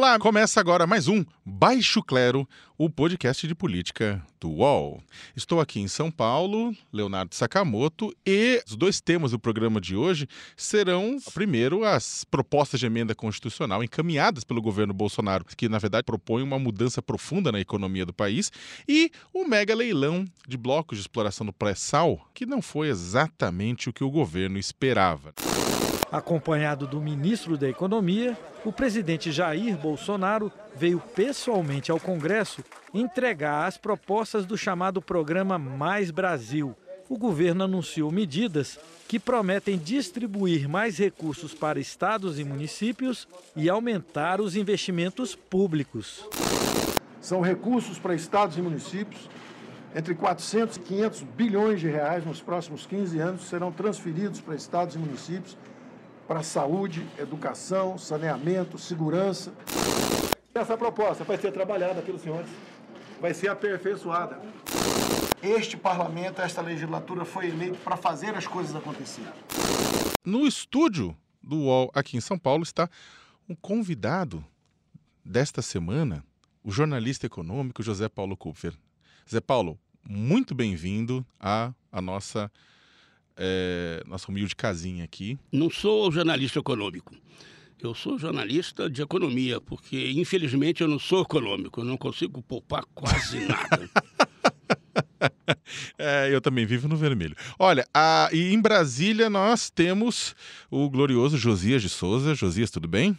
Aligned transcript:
Olá, 0.00 0.18
começa 0.18 0.58
agora 0.58 0.86
mais 0.86 1.08
um 1.08 1.22
Baixo 1.44 2.02
Clero, 2.02 2.48
o 2.78 2.88
podcast 2.88 3.46
de 3.46 3.54
política 3.54 4.24
do 4.40 4.48
UOL. 4.48 5.02
Estou 5.36 5.60
aqui 5.60 5.78
em 5.78 5.88
São 5.88 6.10
Paulo, 6.10 6.74
Leonardo 6.90 7.34
Sakamoto, 7.34 8.10
e 8.24 8.62
os 8.66 8.76
dois 8.76 8.98
temas 8.98 9.32
do 9.32 9.38
programa 9.38 9.78
de 9.78 9.94
hoje 9.94 10.26
serão, 10.56 11.18
primeiro, 11.34 11.84
as 11.84 12.24
propostas 12.24 12.80
de 12.80 12.86
emenda 12.86 13.14
constitucional 13.14 13.84
encaminhadas 13.84 14.42
pelo 14.42 14.62
governo 14.62 14.94
Bolsonaro, 14.94 15.44
que 15.44 15.68
na 15.68 15.78
verdade 15.78 16.06
propõe 16.06 16.42
uma 16.42 16.58
mudança 16.58 17.02
profunda 17.02 17.52
na 17.52 17.60
economia 17.60 18.06
do 18.06 18.14
país, 18.14 18.50
e 18.88 19.12
o 19.34 19.44
mega 19.44 19.74
leilão 19.74 20.24
de 20.48 20.56
blocos 20.56 20.96
de 20.96 21.02
exploração 21.02 21.44
do 21.44 21.52
pré-sal, 21.52 22.26
que 22.32 22.46
não 22.46 22.62
foi 22.62 22.88
exatamente 22.88 23.90
o 23.90 23.92
que 23.92 24.02
o 24.02 24.10
governo 24.10 24.56
esperava. 24.56 25.34
Acompanhado 26.12 26.88
do 26.88 27.00
ministro 27.00 27.56
da 27.56 27.68
Economia, 27.68 28.36
o 28.64 28.72
presidente 28.72 29.30
Jair 29.30 29.76
Bolsonaro 29.76 30.50
veio 30.74 30.98
pessoalmente 30.98 31.92
ao 31.92 32.00
Congresso 32.00 32.64
entregar 32.92 33.66
as 33.66 33.78
propostas 33.78 34.44
do 34.44 34.58
chamado 34.58 35.00
programa 35.00 35.56
Mais 35.56 36.10
Brasil. 36.10 36.74
O 37.08 37.16
governo 37.16 37.62
anunciou 37.62 38.10
medidas 38.10 38.76
que 39.06 39.20
prometem 39.20 39.78
distribuir 39.78 40.68
mais 40.68 40.98
recursos 40.98 41.54
para 41.54 41.78
estados 41.78 42.40
e 42.40 42.44
municípios 42.44 43.28
e 43.54 43.70
aumentar 43.70 44.40
os 44.40 44.56
investimentos 44.56 45.36
públicos. 45.36 46.26
São 47.20 47.40
recursos 47.40 48.00
para 48.00 48.16
estados 48.16 48.58
e 48.58 48.62
municípios. 48.62 49.28
Entre 49.94 50.14
400 50.14 50.76
e 50.76 50.80
500 50.80 51.22
bilhões 51.36 51.80
de 51.80 51.88
reais 51.88 52.24
nos 52.24 52.40
próximos 52.40 52.84
15 52.86 53.18
anos 53.18 53.42
serão 53.42 53.70
transferidos 53.70 54.40
para 54.40 54.54
estados 54.56 54.96
e 54.96 54.98
municípios 54.98 55.56
para 56.30 56.44
saúde, 56.44 57.04
educação, 57.18 57.98
saneamento, 57.98 58.78
segurança. 58.78 59.52
Essa 60.54 60.76
proposta 60.76 61.24
vai 61.24 61.36
ser 61.36 61.50
trabalhada 61.50 62.00
pelos 62.02 62.22
senhores, 62.22 62.48
vai 63.20 63.34
ser 63.34 63.48
aperfeiçoada. 63.48 64.40
Este 65.42 65.76
parlamento, 65.76 66.40
esta 66.40 66.62
legislatura 66.62 67.24
foi 67.24 67.48
eleito 67.48 67.78
para 67.78 67.96
fazer 67.96 68.32
as 68.36 68.46
coisas 68.46 68.76
acontecerem. 68.76 69.32
No 70.24 70.46
estúdio 70.46 71.16
do 71.42 71.62
UOL 71.62 71.90
aqui 71.92 72.16
em 72.16 72.20
São 72.20 72.38
Paulo 72.38 72.62
está 72.62 72.88
um 73.48 73.54
convidado 73.56 74.44
desta 75.24 75.60
semana, 75.60 76.24
o 76.62 76.70
jornalista 76.70 77.26
econômico 77.26 77.82
José 77.82 78.08
Paulo 78.08 78.36
Kupfer. 78.36 78.72
Zé 79.28 79.40
Paulo, 79.40 79.76
muito 80.08 80.54
bem-vindo 80.54 81.26
à, 81.40 81.72
à 81.90 82.00
nossa 82.00 82.48
é, 83.42 84.02
nossa 84.06 84.30
humilde 84.30 84.54
casinha 84.54 85.02
aqui. 85.02 85.38
Não 85.50 85.70
sou 85.70 86.12
jornalista 86.12 86.58
econômico. 86.58 87.14
Eu 87.82 87.94
sou 87.94 88.18
jornalista 88.18 88.90
de 88.90 89.00
economia, 89.00 89.58
porque 89.58 90.12
infelizmente 90.12 90.82
eu 90.82 90.88
não 90.88 90.98
sou 90.98 91.22
econômico, 91.22 91.80
eu 91.80 91.84
não 91.84 91.96
consigo 91.96 92.42
poupar 92.42 92.84
quase 92.94 93.40
nada. 93.48 93.88
é, 95.96 96.28
eu 96.30 96.42
também 96.42 96.66
vivo 96.66 96.86
no 96.86 96.96
vermelho. 96.96 97.34
Olha, 97.58 97.86
a, 97.94 98.28
e 98.32 98.52
em 98.52 98.60
Brasília 98.60 99.30
nós 99.30 99.70
temos 99.70 100.36
o 100.70 100.90
glorioso 100.90 101.38
Josias 101.38 101.80
de 101.80 101.88
Souza. 101.88 102.34
Josias, 102.34 102.70
tudo 102.70 102.86
bem? 102.86 103.18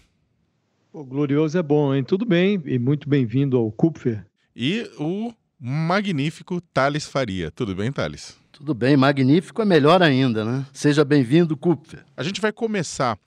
O 0.93 1.03
glorioso 1.03 1.57
é 1.57 1.63
bom, 1.63 1.95
hein? 1.95 2.03
Tudo 2.03 2.23
bem 2.23 2.61
e 2.65 2.77
muito 2.77 3.09
bem-vindo 3.09 3.57
ao 3.57 3.71
Kupfer. 3.71 4.23
E 4.55 4.87
o 4.99 5.33
magnífico 5.61 6.59
Thales 6.73 7.05
Faria. 7.05 7.51
Tudo 7.51 7.75
bem, 7.75 7.91
Thales? 7.91 8.35
Tudo 8.51 8.73
bem, 8.73 8.97
magnífico 8.97 9.61
é 9.61 9.65
melhor 9.65 10.01
ainda, 10.01 10.43
né? 10.43 10.65
Seja 10.73 11.05
bem-vindo, 11.05 11.55
Kupfer. 11.55 12.03
A 12.17 12.23
gente 12.23 12.41
vai 12.41 12.51
começar 12.51 13.17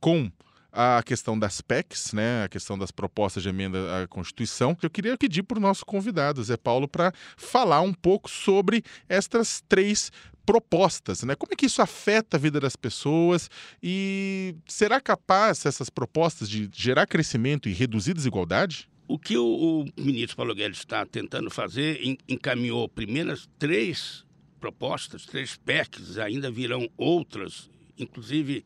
com 0.00 0.30
a 0.72 1.02
questão 1.02 1.36
das 1.36 1.60
PECs, 1.60 2.12
né, 2.12 2.44
a 2.44 2.48
questão 2.48 2.78
das 2.78 2.92
propostas 2.92 3.42
de 3.42 3.48
emenda 3.48 4.02
à 4.02 4.06
Constituição. 4.06 4.76
Eu 4.80 4.88
queria 4.88 5.16
pedir 5.16 5.42
para 5.42 5.58
o 5.58 5.60
nosso 5.60 5.84
convidado, 5.84 6.42
Zé 6.44 6.56
Paulo, 6.56 6.86
para 6.86 7.12
falar 7.36 7.80
um 7.80 7.92
pouco 7.92 8.30
sobre 8.30 8.84
estas 9.08 9.60
três 9.68 10.12
propostas, 10.46 11.22
né? 11.22 11.34
Como 11.34 11.52
é 11.52 11.56
que 11.56 11.66
isso 11.66 11.82
afeta 11.82 12.36
a 12.36 12.40
vida 12.40 12.58
das 12.58 12.74
pessoas 12.74 13.48
e 13.82 14.54
será 14.66 15.00
capaz 15.00 15.66
essas 15.66 15.90
propostas 15.90 16.48
de 16.48 16.68
gerar 16.72 17.06
crescimento 17.06 17.68
e 17.68 17.72
reduzir 17.72 18.14
desigualdade? 18.14 18.89
O 19.10 19.18
que 19.18 19.36
o, 19.36 19.44
o 19.44 20.00
ministro 20.00 20.36
Paulo 20.36 20.54
Guedes 20.54 20.78
está 20.78 21.04
tentando 21.04 21.50
fazer, 21.50 22.00
encaminhou 22.28 22.88
primeiras 22.88 23.50
três 23.58 24.24
propostas, 24.60 25.26
três 25.26 25.56
PECs, 25.56 26.16
ainda 26.16 26.48
virão 26.48 26.88
outras, 26.96 27.68
inclusive 27.98 28.64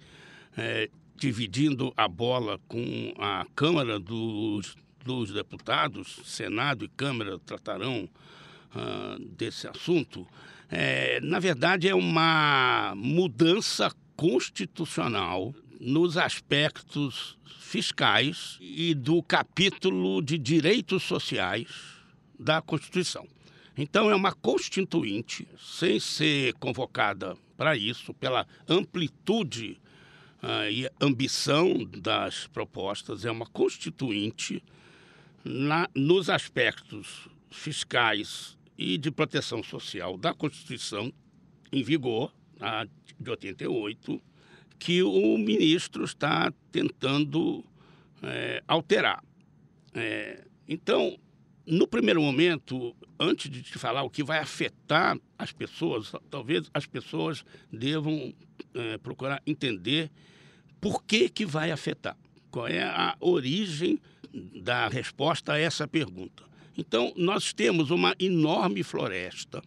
é, 0.55 0.91
dividindo 1.17 1.95
a 1.97 2.07
bola 2.07 2.61
com 2.69 3.15
a 3.17 3.47
Câmara 3.57 3.99
dos, 3.99 4.77
dos 5.03 5.33
Deputados, 5.33 6.21
Senado 6.27 6.85
e 6.85 6.89
Câmara 6.89 7.39
tratarão 7.39 8.07
uh, 8.75 9.19
desse 9.19 9.67
assunto. 9.67 10.27
É, 10.71 11.21
na 11.23 11.39
verdade, 11.39 11.89
é 11.89 11.95
uma 11.95 12.93
mudança 12.95 13.91
constitucional 14.15 15.55
nos 15.85 16.17
aspectos 16.17 17.37
fiscais 17.59 18.57
e 18.59 18.95
do 18.95 19.23
capítulo 19.23 20.23
de 20.23 20.39
direitos 20.39 21.03
sociais 21.03 21.69
da 22.41 22.63
Constituição. 22.63 23.29
Então, 23.77 24.11
é 24.11 24.15
uma 24.15 24.33
constituinte, 24.33 25.47
sem 25.59 26.01
ser 26.01 26.55
convocada 26.55 27.37
para 27.55 27.77
isso, 27.77 28.15
pela 28.15 28.47
amplitude 28.67 29.79
uh, 30.43 30.71
e 30.71 30.89
ambição 30.99 31.85
das 31.85 32.47
propostas, 32.47 33.27
é 33.27 33.31
uma 33.31 33.47
constituinte 33.47 34.65
na, 35.45 35.87
nos 35.95 36.31
aspectos 36.31 37.29
fiscais 37.51 38.57
e 38.79 38.97
de 38.97 39.11
proteção 39.11 39.63
social 39.63 40.17
da 40.17 40.33
Constituição 40.33 41.13
em 41.71 41.83
vigor, 41.83 42.33
a 42.59 42.87
de 43.21 43.31
88, 43.31 44.23
que 44.79 45.03
o 45.03 45.39
ministro 45.39 46.05
está 46.05 46.53
tentando 46.71 47.65
é, 48.23 48.63
alterar. 48.67 49.23
É, 49.95 50.45
então, 50.69 51.19
no 51.67 51.87
primeiro 51.87 52.21
momento, 52.21 52.95
antes 53.19 53.51
de 53.51 53.63
te 53.63 53.79
falar 53.79 54.03
o 54.03 54.11
que 54.11 54.23
vai 54.23 54.39
afetar 54.39 55.19
as 55.39 55.53
pessoas, 55.53 56.13
talvez 56.31 56.71
as 56.75 56.87
pessoas 56.87 57.45
devam 57.73 58.35
é, 58.75 58.99
procurar 58.99 59.43
entender 59.47 60.11
por 60.81 61.03
que, 61.05 61.29
que 61.29 61.47
vai 61.47 61.71
afetar. 61.71 62.17
Qual 62.51 62.69
é 62.69 62.83
a 62.83 63.17
origem 63.21 63.99
da 64.63 64.89
resposta 64.89 65.55
a 65.55 65.59
essa 65.59 65.89
pergunta? 65.89 66.45
Então, 66.77 67.13
nós 67.17 67.53
temos 67.53 67.91
uma 67.91 68.15
enorme 68.19 68.83
floresta, 68.83 69.63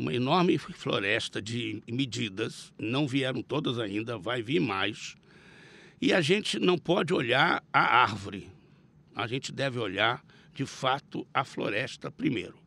uma 0.00 0.14
enorme 0.14 0.56
floresta 0.56 1.42
de 1.42 1.82
medidas, 1.86 2.72
não 2.78 3.06
vieram 3.06 3.42
todas 3.42 3.78
ainda, 3.78 4.16
vai 4.16 4.42
vir 4.42 4.58
mais, 4.58 5.14
e 6.00 6.12
a 6.12 6.22
gente 6.22 6.58
não 6.58 6.78
pode 6.78 7.12
olhar 7.12 7.62
a 7.70 8.02
árvore, 8.02 8.48
a 9.14 9.26
gente 9.26 9.52
deve 9.52 9.78
olhar 9.78 10.24
de 10.54 10.64
fato 10.64 11.26
a 11.34 11.44
floresta 11.44 12.10
primeiro. 12.10 12.58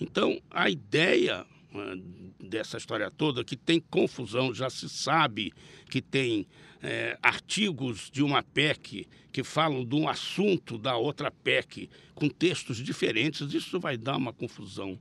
Então, 0.00 0.40
a 0.50 0.68
ideia 0.68 1.46
uh, 1.72 2.44
dessa 2.44 2.76
história 2.76 3.08
toda, 3.08 3.44
que 3.44 3.56
tem 3.56 3.80
confusão, 3.80 4.52
já 4.52 4.68
se 4.68 4.88
sabe 4.88 5.52
que 5.88 6.02
tem 6.02 6.46
é, 6.82 7.16
artigos 7.22 8.10
de 8.10 8.22
uma 8.22 8.42
PEC 8.42 9.06
que 9.30 9.44
falam 9.44 9.84
de 9.84 9.94
um 9.94 10.08
assunto 10.08 10.76
da 10.76 10.96
outra 10.96 11.30
PEC 11.30 11.88
com 12.14 12.28
textos 12.28 12.78
diferentes, 12.78 13.52
isso 13.54 13.78
vai 13.78 13.96
dar 13.96 14.16
uma 14.16 14.32
confusão 14.32 14.98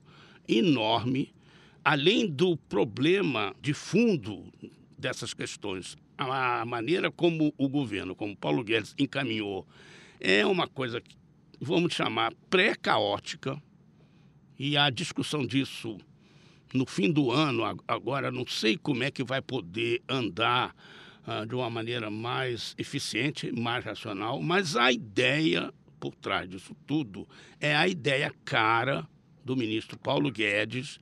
enorme, 0.48 1.34
além 1.84 2.28
do 2.28 2.58
problema 2.58 3.56
de 3.62 3.74
fundo 3.74 4.52
dessas 4.98 5.34
questões. 5.34 5.98
A 6.18 6.66
maneira 6.66 7.10
como 7.10 7.54
o 7.58 7.70
governo, 7.70 8.14
como 8.16 8.36
Paulo 8.36 8.64
Guedes 8.64 8.94
encaminhou, 8.98 9.66
é 10.20 10.46
uma 10.46 10.68
coisa 10.68 11.02
vamos 11.60 11.94
chamar, 11.94 12.34
pré-caótica, 12.50 13.62
e 14.58 14.78
a 14.78 14.90
discussão 14.90 15.46
disso 15.46 15.98
no 16.74 16.86
fim 16.86 17.12
do 17.12 17.32
ano, 17.32 17.64
agora 17.88 18.32
não 18.32 18.46
sei 18.46 18.78
como 18.78 19.04
é 19.04 19.10
que 19.10 19.24
vai 19.24 19.42
poder 19.42 20.02
andar 20.08 20.76
uh, 21.26 21.46
de 21.46 21.56
uma 21.56 21.70
maneira 21.70 22.10
mais 22.12 22.76
eficiente, 22.78 23.52
mais 23.52 23.84
racional, 23.84 24.42
mas 24.42 24.76
a 24.76 24.92
ideia 24.92 25.74
por 26.00 26.14
trás 26.16 26.48
disso 26.48 26.76
tudo 26.86 27.28
é 27.60 27.76
a 27.76 27.88
ideia 27.88 28.34
cara 28.46 29.08
do 29.44 29.56
ministro 29.56 29.98
Paulo 29.98 30.32
Guedes 30.32 31.00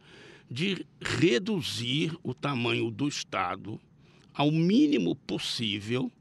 de 0.50 0.86
reduzir 1.02 2.18
o 2.24 2.34
tamanho 2.34 2.90
do 2.90 3.08
Estado 3.08 3.80
ao 4.34 4.52
mínimo 4.52 5.16
possível, 5.16 6.12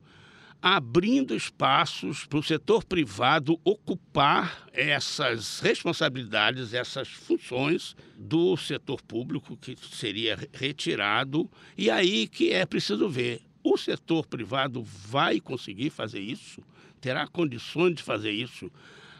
abrindo 0.60 1.36
espaços 1.36 2.24
para 2.24 2.38
o 2.38 2.42
setor 2.42 2.82
privado 2.82 3.60
ocupar 3.62 4.66
essas 4.72 5.60
responsabilidades, 5.60 6.72
essas 6.72 7.08
funções 7.08 7.94
do 8.16 8.56
setor 8.56 9.02
público 9.02 9.56
que 9.56 9.76
seria 9.92 10.36
retirado. 10.52 11.48
E 11.76 11.90
aí 11.90 12.26
que 12.26 12.52
é 12.52 12.64
preciso 12.64 13.08
ver, 13.08 13.42
o 13.62 13.76
setor 13.76 14.26
privado 14.26 14.82
vai 14.82 15.40
conseguir 15.40 15.90
fazer 15.90 16.20
isso? 16.20 16.62
Terá 17.00 17.26
condições 17.26 17.94
de 17.94 18.02
fazer 18.02 18.30
isso? 18.30 18.70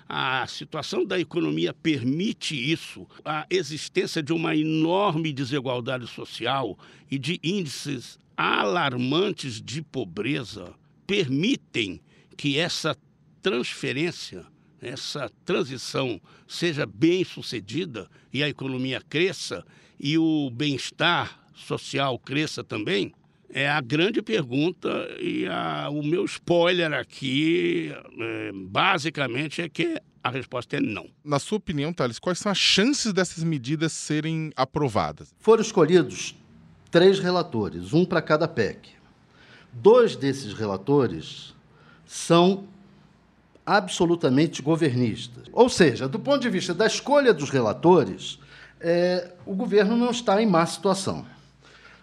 A 0.08 0.46
situação 0.46 1.04
da 1.04 1.18
economia 1.18 1.74
permite 1.74 2.54
isso, 2.54 3.08
a 3.24 3.44
existência 3.50 4.22
de 4.22 4.32
uma 4.32 4.54
enorme 4.54 5.32
desigualdade 5.32 6.06
social 6.06 6.78
e 7.10 7.18
de 7.18 7.40
índices 7.42 8.18
alarmantes 8.36 9.60
de 9.60 9.82
pobreza 9.82 10.74
permitem 11.06 12.00
que 12.36 12.58
essa 12.58 12.96
transferência, 13.42 14.46
essa 14.80 15.30
transição 15.44 16.20
seja 16.46 16.86
bem 16.86 17.24
sucedida 17.24 18.08
e 18.32 18.42
a 18.42 18.48
economia 18.48 19.00
cresça 19.00 19.64
e 19.98 20.16
o 20.18 20.50
bem-estar 20.50 21.40
social 21.54 22.18
cresça 22.18 22.62
também? 22.62 23.12
É 23.58 23.70
a 23.70 23.80
grande 23.80 24.20
pergunta 24.20 25.08
e 25.18 25.46
a, 25.46 25.88
o 25.88 26.02
meu 26.02 26.26
spoiler 26.26 26.92
aqui, 26.92 27.90
é, 27.90 28.50
basicamente, 28.52 29.62
é 29.62 29.68
que 29.70 29.98
a 30.22 30.28
resposta 30.28 30.76
é 30.76 30.80
não. 30.80 31.08
Na 31.24 31.38
sua 31.38 31.56
opinião, 31.56 31.90
Thales, 31.90 32.18
quais 32.18 32.38
são 32.38 32.52
as 32.52 32.58
chances 32.58 33.14
dessas 33.14 33.42
medidas 33.42 33.94
serem 33.94 34.52
aprovadas? 34.54 35.34
Foram 35.38 35.62
escolhidos 35.62 36.36
três 36.90 37.18
relatores, 37.18 37.94
um 37.94 38.04
para 38.04 38.20
cada 38.20 38.46
PEC. 38.46 38.90
Dois 39.72 40.16
desses 40.16 40.52
relatores 40.52 41.54
são 42.04 42.68
absolutamente 43.64 44.60
governistas. 44.60 45.44
Ou 45.50 45.70
seja, 45.70 46.06
do 46.06 46.18
ponto 46.18 46.42
de 46.42 46.50
vista 46.50 46.74
da 46.74 46.86
escolha 46.86 47.32
dos 47.32 47.48
relatores, 47.48 48.38
é, 48.78 49.32
o 49.46 49.54
governo 49.54 49.96
não 49.96 50.10
está 50.10 50.42
em 50.42 50.46
má 50.46 50.66
situação. 50.66 51.24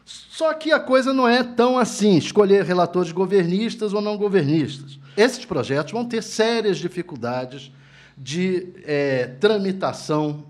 Só 0.05 0.53
que 0.53 0.71
a 0.71 0.79
coisa 0.79 1.13
não 1.13 1.27
é 1.27 1.43
tão 1.43 1.77
assim, 1.77 2.17
escolher 2.17 2.65
relatores 2.65 3.11
governistas 3.11 3.93
ou 3.93 4.01
não 4.01 4.17
governistas. 4.17 4.99
Esses 5.15 5.45
projetos 5.45 5.93
vão 5.93 6.05
ter 6.05 6.21
sérias 6.21 6.77
dificuldades 6.77 7.71
de 8.17 8.73
é, 8.83 9.27
tramitação, 9.39 10.43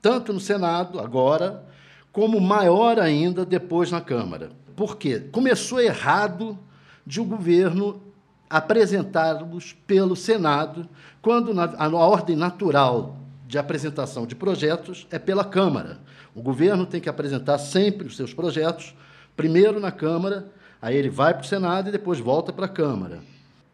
tanto 0.00 0.32
no 0.32 0.40
Senado, 0.40 0.98
agora, 0.98 1.64
como 2.12 2.40
maior 2.40 2.98
ainda 2.98 3.44
depois 3.44 3.90
na 3.90 4.00
Câmara. 4.00 4.50
Por 4.74 4.96
quê? 4.96 5.20
Começou 5.32 5.80
errado 5.80 6.58
de 7.06 7.20
o 7.20 7.24
um 7.24 7.28
governo 7.28 8.00
apresentá-los 8.48 9.76
pelo 9.86 10.16
Senado, 10.16 10.88
quando 11.20 11.52
a 11.60 11.88
ordem 11.88 12.36
natural 12.36 13.17
de 13.48 13.56
apresentação 13.56 14.26
de 14.26 14.34
projetos 14.34 15.06
é 15.10 15.18
pela 15.18 15.42
Câmara. 15.42 15.98
O 16.34 16.42
governo 16.42 16.84
tem 16.84 17.00
que 17.00 17.08
apresentar 17.08 17.56
sempre 17.56 18.06
os 18.06 18.14
seus 18.14 18.34
projetos, 18.34 18.94
primeiro 19.34 19.80
na 19.80 19.90
Câmara, 19.90 20.52
aí 20.82 20.94
ele 20.94 21.08
vai 21.08 21.32
para 21.32 21.42
o 21.42 21.46
Senado 21.46 21.88
e 21.88 21.92
depois 21.92 22.20
volta 22.20 22.52
para 22.52 22.66
a 22.66 22.68
Câmara. 22.68 23.20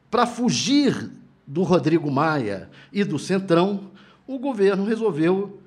Para 0.09 0.29
fugir 0.29 1.11
do 1.45 1.65
Rodrigo 1.65 2.09
Maia 2.09 2.71
e 2.93 3.03
do 3.03 3.19
Centrão, 3.19 3.91
o 4.29 4.39
governo 4.39 4.85
resolveu 4.85 5.61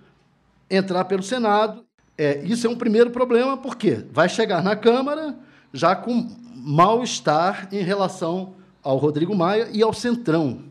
entrar 0.71 1.03
pelo 1.03 1.21
Senado. 1.21 1.83
É, 2.17 2.41
isso 2.45 2.65
é 2.65 2.69
um 2.69 2.77
primeiro 2.77 3.11
problema, 3.11 3.57
porque 3.57 4.05
vai 4.09 4.29
chegar 4.29 4.63
na 4.63 4.77
Câmara 4.77 5.35
já 5.73 5.93
com 5.97 6.33
mal-estar 6.55 7.67
em 7.73 7.83
relação 7.83 8.53
ao 8.81 8.95
Rodrigo 8.95 9.35
Maia 9.35 9.67
e 9.73 9.83
ao 9.83 9.91
Centrão. 9.91 10.63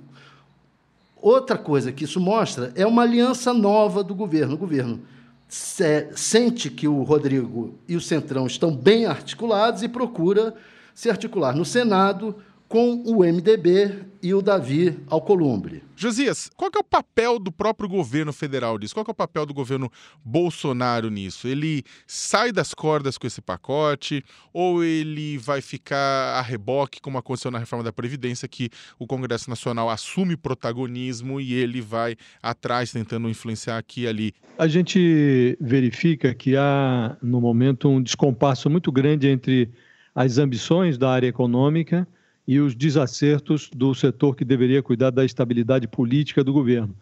Outra 1.20 1.56
coisa 1.56 1.92
que 1.92 2.04
isso 2.04 2.20
mostra 2.20 2.72
é 2.74 2.86
uma 2.86 3.02
aliança 3.02 3.52
nova 3.52 4.04
do 4.04 4.14
governo. 4.14 4.54
O 4.54 4.58
governo 4.58 5.00
sente 5.48 6.70
que 6.70 6.86
o 6.86 7.02
Rodrigo 7.02 7.78
e 7.88 7.96
o 7.96 8.00
Centrão 8.00 8.46
estão 8.46 8.74
bem 8.74 9.06
articulados 9.06 9.82
e 9.82 9.88
procura 9.88 10.54
se 10.94 11.08
articular 11.08 11.54
no 11.54 11.64
Senado 11.64 12.36
com 12.68 13.02
o 13.06 13.20
MDB 13.20 14.06
e 14.22 14.34
o 14.34 14.42
Davi 14.42 14.98
Alcolumbre. 15.08 15.84
Josias, 15.94 16.50
qual 16.56 16.70
é 16.74 16.78
o 16.78 16.84
papel 16.84 17.38
do 17.38 17.52
próprio 17.52 17.88
governo 17.88 18.32
federal 18.32 18.76
nisso? 18.76 18.94
Qual 18.94 19.04
é 19.06 19.10
o 19.10 19.14
papel 19.14 19.46
do 19.46 19.54
governo 19.54 19.90
Bolsonaro 20.24 21.08
nisso? 21.08 21.46
Ele 21.46 21.84
sai 22.06 22.50
das 22.50 22.74
cordas 22.74 23.16
com 23.16 23.26
esse 23.26 23.40
pacote 23.40 24.24
ou 24.52 24.82
ele 24.82 25.38
vai 25.38 25.60
ficar 25.60 26.38
a 26.38 26.42
reboque, 26.42 27.00
como 27.00 27.18
aconteceu 27.18 27.50
na 27.50 27.58
reforma 27.58 27.84
da 27.84 27.92
Previdência, 27.92 28.48
que 28.48 28.68
o 28.98 29.06
Congresso 29.06 29.48
Nacional 29.48 29.88
assume 29.88 30.36
protagonismo 30.36 31.40
e 31.40 31.54
ele 31.54 31.80
vai 31.80 32.16
atrás 32.42 32.92
tentando 32.92 33.28
influenciar 33.28 33.78
aqui 33.78 34.02
e 34.02 34.08
ali? 34.08 34.34
A 34.58 34.66
gente 34.66 35.56
verifica 35.60 36.34
que 36.34 36.56
há, 36.56 37.16
no 37.22 37.40
momento, 37.40 37.88
um 37.88 38.02
descompasso 38.02 38.68
muito 38.68 38.90
grande 38.90 39.28
entre 39.28 39.70
as 40.14 40.38
ambições 40.38 40.98
da 40.98 41.10
área 41.10 41.28
econômica 41.28 42.08
e 42.46 42.60
os 42.60 42.74
desacertos 42.74 43.68
do 43.74 43.94
setor 43.94 44.36
que 44.36 44.44
deveria 44.44 44.82
cuidar 44.82 45.10
da 45.10 45.24
estabilidade 45.24 45.88
política 45.88 46.44
do 46.44 46.52
governo. 46.52 46.94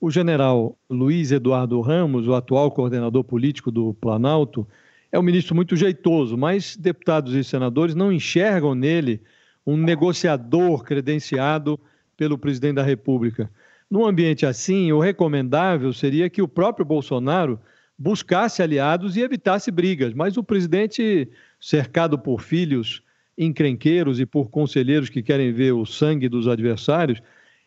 O 0.00 0.10
general 0.10 0.76
Luiz 0.88 1.32
Eduardo 1.32 1.80
Ramos, 1.80 2.28
o 2.28 2.34
atual 2.34 2.70
coordenador 2.70 3.24
político 3.24 3.70
do 3.70 3.94
Planalto, 3.94 4.66
é 5.10 5.18
um 5.18 5.22
ministro 5.22 5.54
muito 5.54 5.76
jeitoso, 5.76 6.36
mas 6.36 6.76
deputados 6.76 7.34
e 7.34 7.44
senadores 7.44 7.94
não 7.94 8.12
enxergam 8.12 8.74
nele 8.74 9.20
um 9.66 9.76
negociador 9.76 10.82
credenciado 10.82 11.78
pelo 12.16 12.36
presidente 12.36 12.76
da 12.76 12.82
República. 12.82 13.50
Num 13.90 14.04
ambiente 14.04 14.44
assim, 14.44 14.92
o 14.92 15.00
recomendável 15.00 15.92
seria 15.92 16.28
que 16.28 16.42
o 16.42 16.48
próprio 16.48 16.84
Bolsonaro 16.84 17.60
buscasse 17.96 18.62
aliados 18.62 19.16
e 19.16 19.20
evitasse 19.20 19.70
brigas, 19.70 20.12
mas 20.12 20.36
o 20.36 20.42
presidente, 20.42 21.28
cercado 21.60 22.18
por 22.18 22.40
filhos 22.40 23.03
encrenqueiros 23.36 24.20
e 24.20 24.26
por 24.26 24.50
conselheiros 24.50 25.08
que 25.08 25.22
querem 25.22 25.52
ver 25.52 25.72
o 25.72 25.84
sangue 25.84 26.28
dos 26.28 26.46
adversários, 26.48 27.20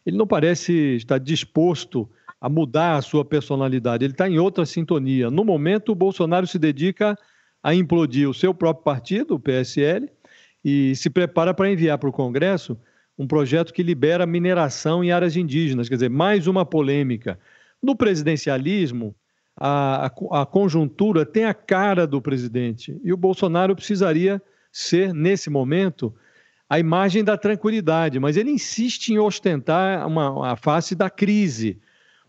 ele 0.05 0.17
não 0.17 0.27
parece 0.27 0.95
estar 0.95 1.17
disposto 1.17 2.09
a 2.39 2.47
mudar 2.47 2.95
a 2.95 3.01
sua 3.01 3.25
personalidade. 3.25 4.05
Ele 4.05 4.13
está 4.13 4.29
em 4.29 4.39
outra 4.39 4.65
sintonia. 4.65 5.29
No 5.29 5.43
momento, 5.43 5.91
o 5.91 5.95
Bolsonaro 5.95 6.47
se 6.47 6.57
dedica 6.57 7.17
a 7.61 7.73
implodir 7.73 8.29
o 8.29 8.33
seu 8.33 8.53
próprio 8.53 8.83
partido, 8.83 9.35
o 9.35 9.39
PSL, 9.39 10.09
e 10.63 10.95
se 10.95 11.09
prepara 11.09 11.53
para 11.53 11.71
enviar 11.71 11.97
para 11.97 12.09
o 12.09 12.13
Congresso 12.13 12.77
um 13.17 13.27
projeto 13.27 13.73
que 13.73 13.81
libera 13.81 14.25
mineração 14.25 15.03
em 15.03 15.11
áreas 15.11 15.35
indígenas. 15.35 15.89
Quer 15.89 15.95
dizer, 15.95 16.09
mais 16.09 16.45
uma 16.47 16.65
polêmica. 16.65 17.39
No 17.81 17.95
presidencialismo, 17.95 19.15
a, 19.59 20.05
a, 20.05 20.41
a 20.41 20.45
conjuntura 20.45 21.25
tem 21.25 21.45
a 21.45 21.53
cara 21.53 22.05
do 22.05 22.21
presidente 22.21 22.99
e 23.03 23.11
o 23.11 23.17
Bolsonaro 23.17 23.75
precisaria 23.75 24.41
ser, 24.77 25.11
nesse 25.13 25.49
momento, 25.49 26.13
a 26.69 26.77
imagem 26.77 27.23
da 27.23 27.35
tranquilidade, 27.35 28.19
mas 28.19 28.37
ele 28.37 28.51
insiste 28.51 29.09
em 29.09 29.17
ostentar 29.17 30.05
uma, 30.05 30.51
a 30.51 30.55
face 30.55 30.93
da 30.93 31.09
crise. 31.09 31.79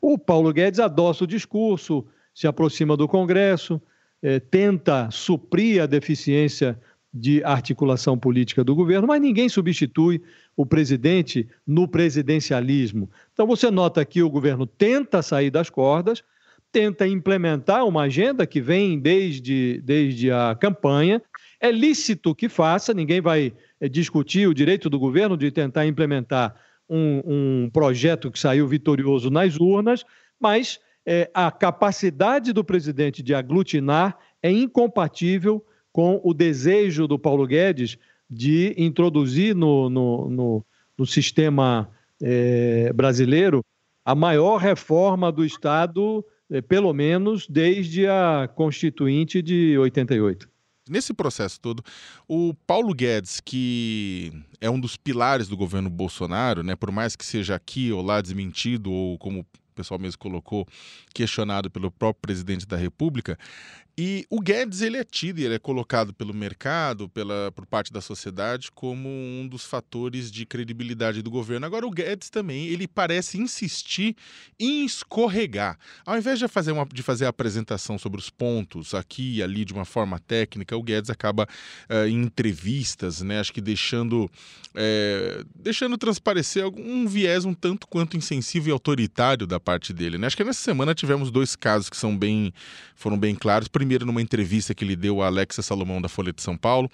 O 0.00 0.16
Paulo 0.16 0.52
Guedes 0.52 0.80
adoça 0.80 1.24
o 1.24 1.26
discurso, 1.26 2.06
se 2.34 2.46
aproxima 2.46 2.96
do 2.96 3.06
Congresso, 3.06 3.80
eh, 4.22 4.40
tenta 4.40 5.10
suprir 5.10 5.82
a 5.82 5.86
deficiência 5.86 6.80
de 7.12 7.42
articulação 7.44 8.18
política 8.18 8.64
do 8.64 8.74
governo, 8.74 9.08
mas 9.08 9.20
ninguém 9.20 9.48
substitui 9.48 10.22
o 10.56 10.64
presidente 10.64 11.46
no 11.66 11.86
presidencialismo. 11.86 13.10
Então 13.32 13.46
você 13.46 13.70
nota 13.70 14.04
que 14.04 14.22
o 14.22 14.30
governo 14.30 14.66
tenta 14.66 15.20
sair 15.20 15.50
das 15.50 15.68
cordas, 15.68 16.22
tenta 16.72 17.06
implementar 17.06 17.84
uma 17.84 18.02
agenda 18.02 18.46
que 18.46 18.60
vem 18.60 18.98
desde, 18.98 19.80
desde 19.84 20.30
a 20.30 20.56
campanha, 20.58 21.20
é 21.60 21.70
lícito 21.70 22.34
que 22.34 22.48
faça, 22.48 22.94
ninguém 22.94 23.20
vai 23.20 23.52
é, 23.80 23.88
discutir 23.88 24.48
o 24.48 24.54
direito 24.54 24.88
do 24.88 24.98
governo 24.98 25.36
de 25.36 25.50
tentar 25.50 25.86
implementar 25.86 26.54
um, 26.88 27.22
um 27.64 27.70
projeto 27.70 28.30
que 28.30 28.38
saiu 28.38 28.66
vitorioso 28.66 29.30
nas 29.30 29.56
urnas, 29.56 30.04
mas 30.40 30.78
é, 31.04 31.30
a 31.34 31.50
capacidade 31.50 32.52
do 32.52 32.64
presidente 32.64 33.22
de 33.22 33.34
aglutinar 33.34 34.16
é 34.42 34.50
incompatível 34.50 35.64
com 35.92 36.20
o 36.22 36.32
desejo 36.32 37.06
do 37.08 37.18
Paulo 37.18 37.46
Guedes 37.46 37.98
de 38.30 38.74
introduzir 38.76 39.54
no, 39.54 39.88
no, 39.88 40.28
no, 40.28 40.66
no 40.96 41.06
sistema 41.06 41.90
é, 42.20 42.92
brasileiro 42.92 43.64
a 44.04 44.14
maior 44.14 44.58
reforma 44.58 45.30
do 45.32 45.44
Estado, 45.44 46.24
é, 46.50 46.60
pelo 46.60 46.92
menos 46.92 47.46
desde 47.48 48.06
a 48.06 48.48
Constituinte 48.54 49.42
de 49.42 49.76
88. 49.78 50.48
Nesse 50.88 51.12
processo 51.12 51.60
todo, 51.60 51.82
o 52.26 52.54
Paulo 52.66 52.94
Guedes, 52.94 53.40
que 53.40 54.32
é 54.60 54.70
um 54.70 54.80
dos 54.80 54.96
pilares 54.96 55.48
do 55.48 55.56
governo 55.56 55.90
Bolsonaro, 55.90 56.62
né, 56.62 56.74
por 56.74 56.90
mais 56.90 57.14
que 57.14 57.24
seja 57.24 57.54
aqui 57.54 57.92
ou 57.92 58.02
lá 58.02 58.20
desmentido, 58.20 58.90
ou 58.90 59.18
como 59.18 59.40
o 59.40 59.46
pessoal 59.74 60.00
mesmo 60.00 60.18
colocou, 60.18 60.66
questionado 61.14 61.70
pelo 61.70 61.90
próprio 61.90 62.20
presidente 62.20 62.66
da 62.66 62.76
República, 62.76 63.38
e 64.00 64.24
o 64.30 64.40
Guedes 64.40 64.80
ele 64.80 64.96
é 64.96 65.02
tido, 65.02 65.40
ele 65.40 65.56
é 65.56 65.58
colocado 65.58 66.14
pelo 66.14 66.32
mercado, 66.32 67.08
pela, 67.08 67.50
por 67.50 67.66
parte 67.66 67.92
da 67.92 68.00
sociedade, 68.00 68.70
como 68.70 69.08
um 69.08 69.48
dos 69.48 69.64
fatores 69.64 70.30
de 70.30 70.46
credibilidade 70.46 71.20
do 71.20 71.28
governo. 71.28 71.66
Agora, 71.66 71.84
o 71.84 71.90
Guedes 71.90 72.30
também 72.30 72.68
ele 72.68 72.86
parece 72.86 73.38
insistir 73.38 74.14
em 74.56 74.84
escorregar. 74.84 75.76
Ao 76.06 76.16
invés 76.16 76.38
de 76.38 76.46
fazer, 76.46 76.70
uma, 76.70 76.86
de 76.86 77.02
fazer 77.02 77.24
a 77.24 77.30
apresentação 77.30 77.98
sobre 77.98 78.20
os 78.20 78.30
pontos 78.30 78.94
aqui 78.94 79.38
e 79.38 79.42
ali 79.42 79.64
de 79.64 79.72
uma 79.72 79.84
forma 79.84 80.20
técnica, 80.20 80.76
o 80.76 80.82
Guedes 80.82 81.10
acaba 81.10 81.48
uh, 81.90 82.06
em 82.06 82.22
entrevistas, 82.22 83.20
né, 83.20 83.40
acho 83.40 83.52
que 83.52 83.60
deixando, 83.60 84.30
é, 84.76 85.42
deixando 85.56 85.98
transparecer 85.98 86.64
um 86.68 87.04
viés 87.08 87.44
um 87.44 87.52
tanto 87.52 87.88
quanto 87.88 88.16
insensível 88.16 88.70
e 88.70 88.72
autoritário 88.72 89.44
da 89.44 89.58
parte 89.58 89.92
dele. 89.92 90.18
Né? 90.18 90.28
Acho 90.28 90.36
que 90.36 90.44
nessa 90.44 90.62
semana 90.62 90.94
tivemos 90.94 91.32
dois 91.32 91.56
casos 91.56 91.90
que 91.90 91.96
são 91.96 92.16
bem, 92.16 92.54
foram 92.94 93.18
bem 93.18 93.34
claros. 93.34 93.66
Primeiro, 93.66 93.87
primeiro 93.88 94.04
numa 94.04 94.20
entrevista 94.20 94.74
que 94.74 94.84
ele 94.84 94.94
deu 94.94 95.22
a 95.22 95.26
Alexa 95.28 95.62
Salomão 95.62 95.98
da 95.98 96.10
Folha 96.10 96.30
de 96.30 96.42
São 96.42 96.58
Paulo, 96.58 96.90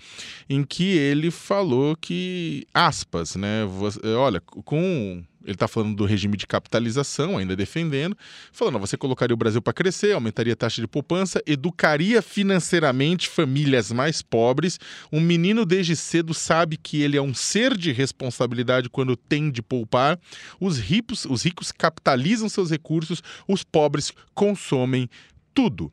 em 0.48 0.62
que 0.62 0.96
ele 0.96 1.28
falou 1.28 1.96
que, 1.96 2.68
aspas, 2.72 3.34
né, 3.34 3.64
você, 3.64 3.98
olha, 4.14 4.40
com 4.40 5.24
ele 5.44 5.54
está 5.54 5.66
falando 5.66 5.96
do 5.96 6.06
regime 6.06 6.36
de 6.36 6.46
capitalização, 6.46 7.36
ainda 7.36 7.54
defendendo, 7.56 8.16
falando: 8.52 8.78
você 8.78 8.96
colocaria 8.96 9.34
o 9.34 9.36
Brasil 9.36 9.60
para 9.60 9.72
crescer, 9.72 10.12
aumentaria 10.12 10.54
a 10.54 10.56
taxa 10.56 10.80
de 10.80 10.86
poupança, 10.86 11.42
educaria 11.46 12.22
financeiramente 12.22 13.28
famílias 13.28 13.92
mais 13.92 14.22
pobres. 14.22 14.78
Um 15.12 15.20
menino 15.20 15.66
desde 15.66 15.96
cedo 15.96 16.32
sabe 16.32 16.78
que 16.78 17.02
ele 17.02 17.16
é 17.16 17.20
um 17.20 17.34
ser 17.34 17.76
de 17.76 17.92
responsabilidade 17.92 18.88
quando 18.88 19.16
tem 19.16 19.50
de 19.50 19.60
poupar. 19.60 20.18
Os 20.58 20.78
ricos, 20.78 21.26
os 21.26 21.42
ricos 21.42 21.70
capitalizam 21.70 22.48
seus 22.48 22.70
recursos, 22.70 23.20
os 23.46 23.62
pobres 23.62 24.12
consomem 24.32 25.10
tudo 25.52 25.92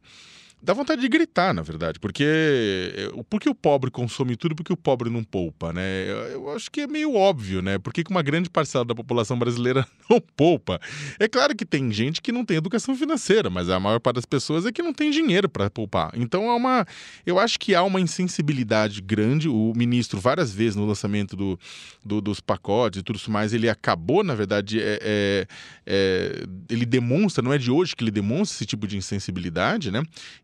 dá 0.61 0.73
vontade 0.73 1.01
de 1.01 1.09
gritar, 1.09 1.53
na 1.53 1.61
verdade, 1.61 1.99
porque 1.99 3.09
por 3.29 3.39
que 3.39 3.49
o 3.49 3.55
pobre 3.55 3.89
consome 3.89 4.35
tudo, 4.35 4.55
porque 4.55 4.71
o 4.71 4.77
pobre 4.77 5.09
não 5.09 5.23
poupa, 5.23 5.73
né? 5.73 6.07
Eu 6.33 6.51
acho 6.51 6.69
que 6.69 6.81
é 6.81 6.87
meio 6.87 7.15
óbvio, 7.15 7.61
né? 7.61 7.77
Por 7.77 7.91
que 7.93 8.03
uma 8.09 8.21
grande 8.21 8.49
parcela 8.49 8.85
da 8.85 8.95
população 8.95 9.37
brasileira 9.37 9.87
não 10.09 10.21
poupa? 10.35 10.79
É 11.19 11.27
claro 11.27 11.55
que 11.55 11.65
tem 11.65 11.91
gente 11.91 12.21
que 12.21 12.31
não 12.31 12.45
tem 12.45 12.57
educação 12.57 12.95
financeira, 12.95 13.49
mas 13.49 13.69
a 13.69 13.79
maior 13.79 13.99
parte 13.99 14.15
das 14.15 14.25
pessoas 14.25 14.65
é 14.65 14.71
que 14.71 14.81
não 14.81 14.93
tem 14.93 15.11
dinheiro 15.11 15.49
para 15.49 15.69
poupar. 15.69 16.11
Então 16.15 16.45
é 16.45 16.53
uma, 16.53 16.85
eu 17.25 17.39
acho 17.39 17.59
que 17.59 17.73
há 17.73 17.83
uma 17.83 17.99
insensibilidade 17.99 19.01
grande. 19.01 19.49
O 19.49 19.73
ministro 19.75 20.19
várias 20.19 20.53
vezes 20.53 20.75
no 20.75 20.85
lançamento 20.85 21.35
do, 21.35 21.59
do 22.05 22.21
dos 22.21 22.39
pacotes 22.39 22.99
e 22.99 23.03
tudo 23.03 23.17
isso 23.17 23.31
mais, 23.31 23.53
ele 23.53 23.69
acabou, 23.69 24.23
na 24.23 24.35
verdade, 24.35 24.79
é, 24.79 24.99
é, 25.01 25.47
é, 25.85 26.45
ele 26.69 26.85
demonstra, 26.85 27.43
não 27.43 27.51
é 27.51 27.57
de 27.57 27.71
hoje 27.71 27.95
que 27.95 28.03
ele 28.03 28.11
demonstra 28.11 28.55
esse 28.55 28.65
tipo 28.65 28.87
de 28.87 28.97
insensibilidade, 28.97 29.91
né? 29.91 30.03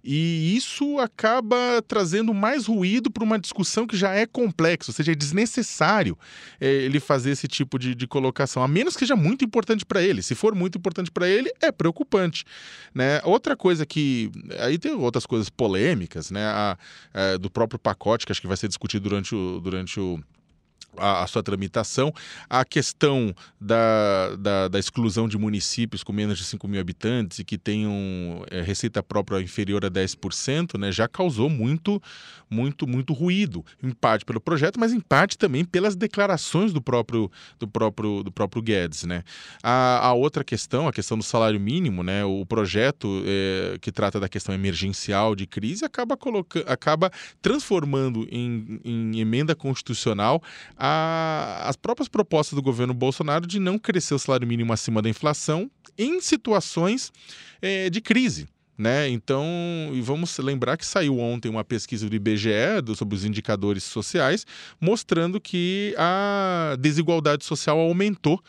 E 0.09 0.55
isso 0.55 0.99
acaba 0.99 1.57
trazendo 1.85 2.33
mais 2.33 2.65
ruído 2.65 3.11
para 3.11 3.25
uma 3.25 3.37
discussão 3.37 3.85
que 3.85 3.97
já 3.97 4.13
é 4.13 4.25
complexa, 4.25 4.89
ou 4.89 4.95
seja, 4.95 5.11
é 5.11 5.15
desnecessário 5.15 6.17
é, 6.61 6.65
ele 6.65 7.01
fazer 7.01 7.31
esse 7.31 7.45
tipo 7.45 7.77
de, 7.77 7.93
de, 7.93 8.07
colocação, 8.07 8.63
a 8.63 8.69
menos 8.69 8.93
que 8.93 9.01
seja 9.01 9.17
muito 9.17 9.43
importante 9.43 9.85
para 9.85 10.01
ele. 10.01 10.21
Se 10.21 10.33
for 10.33 10.55
muito 10.55 10.77
importante 10.77 11.11
para 11.11 11.27
ele, 11.27 11.51
é 11.61 11.73
preocupante. 11.73 12.45
Né? 12.95 13.19
Outra 13.25 13.57
coisa 13.57 13.85
que. 13.85 14.31
Aí 14.59 14.77
tem 14.77 14.93
outras 14.93 15.25
coisas 15.25 15.49
polêmicas, 15.49 16.31
né? 16.31 16.45
A, 16.45 16.77
a, 17.13 17.21
é, 17.21 17.37
do 17.37 17.49
próprio 17.49 17.77
pacote, 17.77 18.25
que 18.25 18.31
acho 18.31 18.39
que 18.39 18.47
vai 18.47 18.55
ser 18.55 18.69
discutido 18.69 19.09
durante 19.09 19.35
o. 19.35 19.59
Durante 19.59 19.99
o 19.99 20.23
a, 20.97 21.23
a, 21.23 21.27
sua 21.27 21.43
tramitação, 21.43 22.13
a 22.49 22.63
questão 22.65 23.33
da, 23.59 24.35
da, 24.37 24.67
da, 24.67 24.79
exclusão 24.79 25.27
de 25.27 25.37
municípios 25.37 26.03
com 26.03 26.13
menos 26.13 26.37
de 26.37 26.43
5 26.43 26.67
mil 26.67 26.79
habitantes 26.79 27.39
e 27.39 27.43
que 27.43 27.57
tenham 27.57 28.43
é, 28.49 28.61
receita 28.61 29.01
própria 29.03 29.41
inferior 29.41 29.85
a 29.85 29.89
10%, 29.89 30.77
né, 30.77 30.91
já 30.91 31.07
causou 31.07 31.49
muito, 31.49 32.01
muito, 32.49 32.87
muito 32.87 33.13
ruído, 33.13 33.65
em 33.81 33.91
parte 33.91 34.25
pelo 34.25 34.39
projeto, 34.39 34.79
mas 34.79 34.93
em 34.93 34.99
parte 34.99 35.37
também 35.37 35.63
pelas 35.63 35.95
declarações 35.95 36.73
do 36.73 36.81
próprio, 36.81 37.31
do 37.59 37.67
próprio, 37.67 38.23
do 38.23 38.31
próprio 38.31 38.61
Guedes. 38.61 39.03
Né. 39.03 39.23
A, 39.63 40.07
a 40.07 40.13
outra 40.13 40.43
questão, 40.43 40.87
a 40.87 40.93
questão 40.93 41.17
do 41.17 41.23
salário 41.23 41.59
mínimo, 41.59 42.03
né, 42.03 42.23
o 42.23 42.45
projeto 42.45 43.23
é, 43.25 43.77
que 43.79 43.91
trata 43.91 44.19
da 44.19 44.29
questão 44.29 44.53
emergencial 44.53 45.35
de 45.35 45.45
crise 45.45 45.85
acaba, 45.85 46.15
colocando, 46.15 46.65
acaba 46.67 47.11
transformando 47.41 48.27
em, 48.31 48.79
em 48.83 49.19
emenda 49.19 49.55
constitucional 49.55 50.41
a, 50.77 50.86
as 51.63 51.75
próprias 51.75 52.07
propostas 52.07 52.55
do 52.55 52.61
governo 52.61 52.93
Bolsonaro 52.93 53.47
de 53.47 53.59
não 53.59 53.77
crescer 53.77 54.13
o 54.13 54.19
salário 54.19 54.47
mínimo 54.47 54.73
acima 54.73 55.01
da 55.01 55.09
inflação 55.09 55.69
em 55.97 56.21
situações 56.21 57.11
é, 57.61 57.89
de 57.89 58.01
crise. 58.01 58.47
Né? 58.77 59.09
Então, 59.09 59.43
e 59.91 60.01
vamos 60.01 60.37
lembrar 60.37 60.77
que 60.77 60.85
saiu 60.85 61.17
ontem 61.17 61.49
uma 61.49 61.63
pesquisa 61.63 62.07
do 62.07 62.15
IBGE 62.15 62.81
do, 62.83 62.95
sobre 62.95 63.15
os 63.15 63.25
indicadores 63.25 63.83
sociais, 63.83 64.45
mostrando 64.79 65.41
que 65.41 65.95
a 65.97 66.75
desigualdade 66.79 67.43
social 67.43 67.79
aumentou 67.79 68.39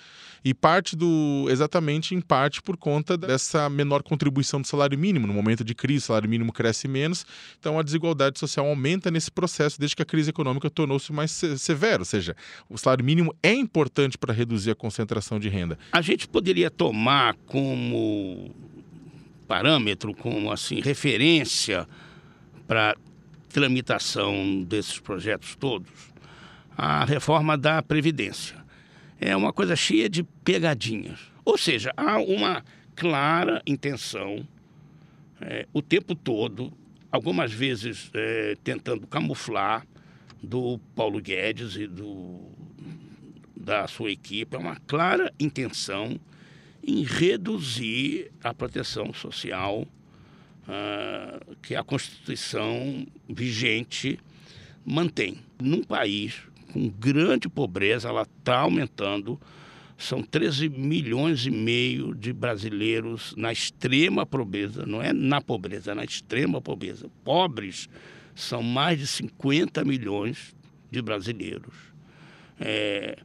e 0.44 0.54
parte 0.54 0.96
do 0.96 1.46
exatamente 1.50 2.14
em 2.14 2.20
parte 2.20 2.62
por 2.62 2.76
conta 2.76 3.16
dessa 3.16 3.68
menor 3.68 4.02
contribuição 4.02 4.60
do 4.60 4.66
salário 4.66 4.98
mínimo. 4.98 5.26
No 5.26 5.32
momento 5.32 5.64
de 5.64 5.74
crise, 5.74 6.04
o 6.04 6.06
salário 6.06 6.28
mínimo 6.28 6.52
cresce 6.52 6.86
menos, 6.86 7.26
então 7.58 7.78
a 7.78 7.82
desigualdade 7.82 8.38
social 8.38 8.66
aumenta 8.66 9.10
nesse 9.10 9.30
processo 9.30 9.78
desde 9.78 9.96
que 9.96 10.02
a 10.02 10.06
crise 10.06 10.30
econômica 10.30 10.70
tornou-se 10.70 11.12
mais 11.12 11.30
severa. 11.30 12.00
Ou 12.00 12.04
seja, 12.04 12.36
o 12.68 12.78
salário 12.78 13.04
mínimo 13.04 13.34
é 13.42 13.52
importante 13.52 14.16
para 14.16 14.32
reduzir 14.32 14.70
a 14.70 14.74
concentração 14.74 15.38
de 15.38 15.48
renda. 15.48 15.78
A 15.92 16.00
gente 16.00 16.28
poderia 16.28 16.70
tomar 16.70 17.34
como 17.46 18.54
parâmetro, 19.48 20.14
como 20.14 20.52
assim, 20.52 20.80
referência 20.80 21.88
para 22.66 22.94
tramitação 23.48 24.62
desses 24.62 25.00
projetos 25.00 25.56
todos, 25.56 25.90
a 26.76 27.04
reforma 27.04 27.56
da 27.58 27.82
Previdência. 27.82 28.56
É 29.18 29.34
uma 29.34 29.52
coisa 29.52 29.74
cheia 29.74 30.08
de 30.08 30.22
pegadinhas. 30.22 31.18
Ou 31.44 31.58
seja, 31.58 31.92
há 31.96 32.18
uma 32.18 32.62
clara 32.94 33.62
intenção 33.66 34.46
é, 35.40 35.66
o 35.72 35.80
tempo 35.80 36.14
todo, 36.14 36.72
algumas 37.10 37.52
vezes 37.52 38.10
é, 38.12 38.56
tentando 38.62 39.06
camuflar 39.06 39.86
do 40.42 40.78
Paulo 40.94 41.20
Guedes 41.20 41.76
e 41.76 41.86
do, 41.86 42.40
da 43.56 43.86
sua 43.86 44.10
equipe, 44.10 44.56
é 44.56 44.58
uma 44.58 44.76
clara 44.86 45.32
intenção 45.38 46.18
em 46.88 47.02
reduzir 47.02 48.30
a 48.42 48.54
proteção 48.54 49.12
social 49.12 49.82
uh, 49.82 51.56
que 51.60 51.74
a 51.74 51.84
Constituição 51.84 53.06
vigente 53.28 54.18
mantém. 54.86 55.38
Num 55.62 55.82
país 55.82 56.40
com 56.72 56.88
grande 56.88 57.46
pobreza, 57.46 58.08
ela 58.08 58.22
está 58.22 58.60
aumentando. 58.60 59.38
São 59.98 60.22
13 60.22 60.70
milhões 60.70 61.44
e 61.44 61.50
meio 61.50 62.14
de 62.14 62.32
brasileiros 62.32 63.34
na 63.36 63.52
extrema 63.52 64.24
pobreza, 64.24 64.86
não 64.86 65.02
é 65.02 65.12
na 65.12 65.42
pobreza, 65.42 65.90
é 65.92 65.94
na 65.94 66.04
extrema 66.04 66.58
pobreza. 66.58 67.10
Pobres 67.22 67.86
são 68.34 68.62
mais 68.62 68.98
de 68.98 69.06
50 69.06 69.84
milhões 69.84 70.56
de 70.90 71.02
brasileiros. 71.02 71.74
É, 72.58 73.18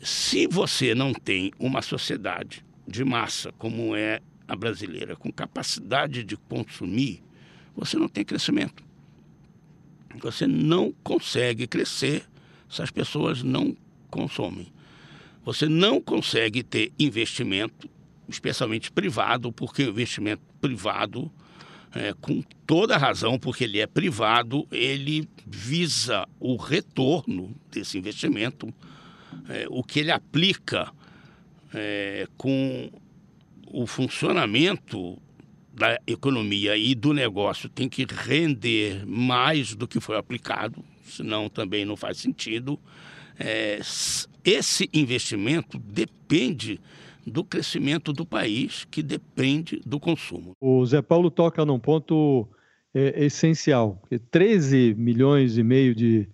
se 0.00 0.46
você 0.46 0.94
não 0.94 1.12
tem 1.12 1.50
uma 1.58 1.82
sociedade 1.82 2.65
de 2.86 3.04
massa, 3.04 3.52
como 3.58 3.96
é 3.96 4.20
a 4.46 4.54
brasileira, 4.54 5.16
com 5.16 5.32
capacidade 5.32 6.22
de 6.22 6.36
consumir, 6.36 7.22
você 7.74 7.98
não 7.98 8.08
tem 8.08 8.24
crescimento. 8.24 8.84
Você 10.20 10.46
não 10.46 10.92
consegue 11.02 11.66
crescer 11.66 12.24
se 12.68 12.80
as 12.80 12.90
pessoas 12.90 13.42
não 13.42 13.76
consomem. 14.10 14.72
Você 15.44 15.68
não 15.68 16.00
consegue 16.00 16.62
ter 16.62 16.92
investimento, 16.98 17.88
especialmente 18.28 18.90
privado, 18.90 19.52
porque 19.52 19.84
o 19.84 19.90
investimento 19.90 20.42
privado, 20.60 21.30
é, 21.94 22.12
com 22.20 22.42
toda 22.66 22.96
razão, 22.96 23.38
porque 23.38 23.64
ele 23.64 23.78
é 23.78 23.86
privado, 23.86 24.66
ele 24.72 25.28
visa 25.46 26.26
o 26.40 26.56
retorno 26.56 27.54
desse 27.70 27.98
investimento, 27.98 28.72
é, 29.48 29.66
o 29.68 29.84
que 29.84 30.00
ele 30.00 30.10
aplica 30.10 30.92
é, 31.76 32.26
com 32.36 32.90
o 33.68 33.86
funcionamento 33.86 35.18
da 35.72 36.00
economia 36.06 36.76
e 36.76 36.94
do 36.94 37.12
negócio 37.12 37.68
tem 37.68 37.88
que 37.88 38.06
render 38.08 39.04
mais 39.06 39.74
do 39.74 39.86
que 39.86 40.00
foi 40.00 40.16
aplicado, 40.16 40.82
senão 41.04 41.48
também 41.50 41.84
não 41.84 41.96
faz 41.96 42.16
sentido. 42.16 42.78
É, 43.38 43.78
esse 44.42 44.88
investimento 44.94 45.78
depende 45.78 46.80
do 47.26 47.44
crescimento 47.44 48.12
do 48.12 48.24
país, 48.24 48.86
que 48.90 49.02
depende 49.02 49.82
do 49.84 50.00
consumo. 50.00 50.52
O 50.60 50.86
Zé 50.86 51.02
Paulo 51.02 51.30
toca 51.30 51.64
num 51.64 51.78
ponto 51.78 52.48
é, 52.94 53.24
essencial. 53.24 54.00
13 54.30 54.94
milhões 54.96 55.58
e 55.58 55.62
meio 55.62 55.94
de 55.94 56.26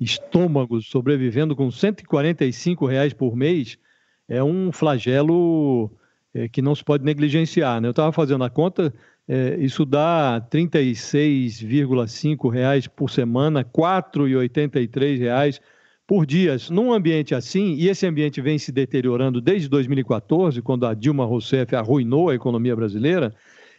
estômagos 0.00 0.86
sobrevivendo 0.88 1.54
com 1.54 1.70
145 1.70 2.86
reais 2.86 3.12
por 3.12 3.36
mês 3.36 3.78
é 4.30 4.42
um 4.42 4.70
flagelo 4.70 5.90
é, 6.32 6.48
que 6.48 6.62
não 6.62 6.72
se 6.74 6.82
pode 6.84 7.04
negligenciar. 7.04 7.80
Né? 7.80 7.88
Eu 7.88 7.90
estava 7.90 8.12
fazendo 8.12 8.44
a 8.44 8.50
conta, 8.50 8.94
é, 9.28 9.56
isso 9.58 9.84
dá 9.84 10.36
R$ 10.36 10.42
36,5 10.50 12.88
por 12.88 13.10
semana, 13.10 13.60
R$ 13.60 13.66
4,83 13.76 15.60
por 16.06 16.24
dia. 16.24 16.56
Num 16.70 16.92
ambiente 16.92 17.34
assim, 17.34 17.74
e 17.74 17.88
esse 17.88 18.06
ambiente 18.06 18.40
vem 18.40 18.56
se 18.56 18.70
deteriorando 18.70 19.40
desde 19.40 19.68
2014, 19.68 20.62
quando 20.62 20.86
a 20.86 20.94
Dilma 20.94 21.24
Rousseff 21.24 21.74
arruinou 21.74 22.30
a 22.30 22.34
economia 22.34 22.76
brasileira, 22.76 23.34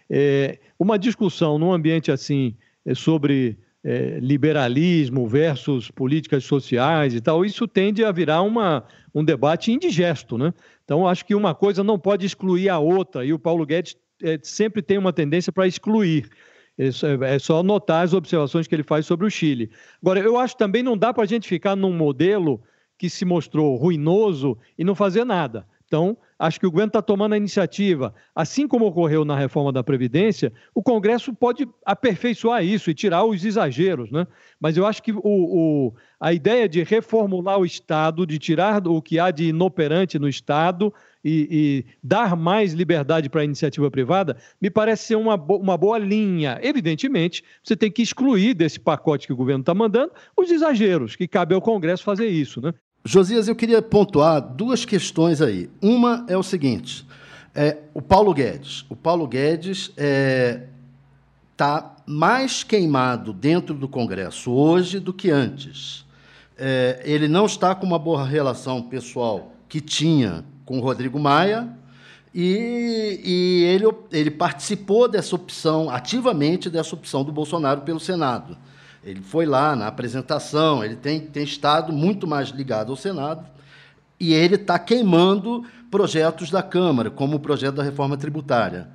é, 0.10 0.60
uma 0.78 1.00
discussão 1.00 1.58
num 1.58 1.72
ambiente 1.72 2.12
assim 2.12 2.58
sobre 2.94 3.58
é, 3.84 4.20
liberalismo 4.20 5.28
versus 5.28 5.90
políticas 5.90 6.44
sociais 6.44 7.14
e 7.14 7.22
tal, 7.22 7.44
isso 7.44 7.68
tende 7.68 8.04
a 8.04 8.12
virar 8.12 8.42
uma, 8.42 8.84
um 9.14 9.24
debate 9.24 9.72
indigesto. 9.72 10.38
Né? 10.38 10.54
Então, 10.84 11.08
acho 11.08 11.26
que 11.26 11.34
uma 11.34 11.56
coisa 11.56 11.84
não 11.84 11.98
pode 11.98 12.26
excluir 12.26 12.70
a 12.70 12.80
outra, 12.80 13.26
e 13.26 13.34
o 13.34 13.40
Paulo 13.40 13.66
Guedes 13.66 13.96
é, 14.22 14.40
sempre 14.44 14.82
tem 14.82 14.98
uma 14.98 15.12
tendência 15.12 15.52
para 15.52 15.68
excluir. 15.68 16.30
É, 16.78 16.90
é 17.36 17.40
só 17.40 17.62
notar 17.62 18.04
as 18.06 18.14
observações 18.14 18.68
que 18.68 18.76
ele 18.76 18.84
faz 18.84 19.06
sobre 19.06 19.26
o 19.26 19.30
Chile. 19.30 19.72
Agora, 20.02 20.20
eu 20.20 20.38
acho 20.38 20.56
também 20.56 20.84
não 20.84 20.98
dá 20.98 21.14
para 21.14 21.24
a 21.24 21.28
gente 21.28 21.48
ficar 21.48 21.76
num 21.76 21.94
modelo 21.94 22.62
que 22.98 23.10
se 23.10 23.26
mostrou 23.26 23.76
ruinoso 23.76 24.58
e 24.78 24.84
não 24.84 24.94
fazer 24.94 25.26
nada. 25.26 25.66
Então, 25.92 26.18
acho 26.40 26.58
que 26.58 26.66
o 26.66 26.72
governo 26.72 26.88
está 26.88 27.02
tomando 27.02 27.34
a 27.34 27.38
iniciativa. 27.38 28.16
Assim 28.34 28.66
como 28.66 28.86
ocorreu 28.86 29.26
na 29.26 29.38
reforma 29.38 29.74
da 29.74 29.84
Previdência, 29.84 30.54
o 30.74 30.82
Congresso 30.82 31.34
pode 31.34 31.68
aperfeiçoar 31.86 32.64
isso 32.64 32.90
e 32.90 32.94
tirar 32.94 33.26
os 33.26 33.44
exageros. 33.44 34.10
Né? 34.10 34.26
Mas 34.58 34.78
eu 34.78 34.86
acho 34.86 35.04
que 35.04 35.12
o, 35.12 35.20
o, 35.22 35.94
a 36.18 36.32
ideia 36.32 36.70
de 36.70 36.82
reformular 36.82 37.60
o 37.60 37.66
Estado, 37.66 38.26
de 38.26 38.40
tirar 38.40 38.88
o 38.88 39.02
que 39.02 39.20
há 39.20 39.32
de 39.32 39.50
inoperante 39.50 40.18
no 40.18 40.30
Estado 40.30 40.94
e, 41.26 41.84
e 41.86 41.86
dar 42.02 42.38
mais 42.38 42.72
liberdade 42.72 43.30
para 43.30 43.42
a 43.42 43.46
iniciativa 43.46 43.92
privada, 43.92 44.38
me 44.62 44.70
parece 44.70 45.08
ser 45.08 45.18
uma, 45.18 45.36
bo 45.36 45.58
uma 45.58 45.76
boa 45.76 45.98
linha. 45.98 46.58
Evidentemente, 46.64 47.44
você 47.62 47.76
tem 47.76 47.92
que 47.92 48.02
excluir 48.02 48.54
desse 48.54 48.80
pacote 48.80 49.28
que 49.28 49.34
o 49.34 49.36
governo 49.38 49.62
está 49.62 49.74
mandando 49.74 50.14
os 50.38 50.50
exageros, 50.52 51.18
que 51.18 51.28
cabe 51.28 51.54
ao 51.54 51.62
Congresso 51.62 52.02
fazer 52.02 52.28
isso. 52.28 52.62
Né? 52.62 52.74
Josias, 53.04 53.48
eu 53.48 53.56
queria 53.56 53.82
pontuar 53.82 54.40
duas 54.40 54.86
questões 54.86 55.42
aí. 55.42 55.70
Uma 55.82 56.26
é 56.28 56.38
o 56.38 56.44
seguinte: 56.44 57.06
é, 57.56 57.78
o 57.94 58.02
Paulo 58.02 58.34
Guedes. 58.34 58.86
O 58.90 58.96
Paulo 58.96 59.28
Guedes 59.28 59.90
está 59.90 59.96
é, 59.98 60.68
tá 61.58 61.96
mais 62.06 62.64
queimado 62.64 63.34
dentro 63.34 63.74
do 63.74 63.88
Congresso 63.88 64.52
hoje 64.52 65.00
do 65.00 65.14
que 65.14 65.32
antes. 65.32 66.06
É, 66.58 67.02
ele 67.04 67.28
não 67.28 67.46
está 67.46 67.74
com 67.74 67.86
uma 67.86 67.98
boa 67.98 68.26
relação 68.26 68.84
pessoal 68.84 69.52
que 69.68 69.82
tinha 69.82 70.46
com 70.64 70.78
o 70.78 70.82
Rodrigo 70.82 71.20
Maia, 71.20 71.68
e, 72.34 73.20
e 73.24 73.64
ele, 73.64 73.86
ele 74.12 74.32
participou 74.32 75.08
dessa 75.08 75.36
opção, 75.36 75.90
ativamente 75.90 76.70
dessa 76.70 76.96
opção 76.96 77.24
do 77.24 77.32
Bolsonaro 77.32 77.82
pelo 77.82 78.00
Senado. 78.00 78.58
Ele 79.04 79.22
foi 79.22 79.46
lá 79.46 79.76
na 79.76 79.88
apresentação, 79.88 80.84
ele 80.84 80.96
tem, 80.96 81.20
tem 81.20 81.44
estado 81.44 81.92
muito 81.92 82.28
mais 82.28 82.50
ligado 82.50 82.92
ao 82.92 82.96
Senado 82.96 83.46
e 84.20 84.34
ele 84.34 84.56
está 84.56 84.78
queimando 84.78 85.66
projetos 85.90 86.52
da 86.52 86.62
Câmara, 86.62 87.10
como 87.10 87.38
o 87.38 87.40
projeto 87.40 87.76
da 87.76 87.84
reforma 87.84 88.16
tributária. 88.16 88.88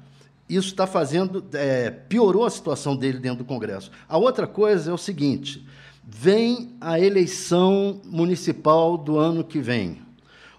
Isso 0.48 0.68
está 0.68 0.86
fazendo, 0.86 1.44
é, 1.52 1.90
piorou 1.90 2.44
a 2.44 2.50
situação 2.50 2.94
dele 2.94 3.18
dentro 3.18 3.38
do 3.38 3.44
Congresso. 3.44 3.90
A 4.08 4.16
outra 4.16 4.46
coisa 4.46 4.92
é 4.92 4.94
o 4.94 4.98
seguinte: 4.98 5.66
vem 6.04 6.76
a 6.80 7.00
eleição 7.00 8.00
municipal 8.04 8.96
do 8.96 9.18
ano 9.18 9.42
que 9.42 9.58
vem. 9.58 9.98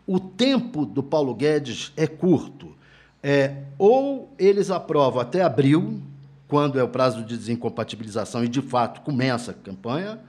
O 0.06 0.20
tempo 0.20 0.86
do 0.86 1.02
Paulo 1.02 1.34
Guedes 1.34 1.94
é 1.96 2.06
curto. 2.06 2.76
É, 3.24 3.64
ou 3.78 4.34
eles 4.38 4.70
aprovam 4.70 5.22
até 5.22 5.42
abril, 5.42 6.02
quando 6.48 6.80
é 6.80 6.84
o 6.84 6.88
prazo 6.88 7.24
de 7.24 7.38
desincompatibilização 7.38 8.44
e, 8.44 8.48
de 8.48 8.62
fato, 8.62 9.02
começa 9.02 9.52
a 9.52 9.54
campanha, 9.54 10.20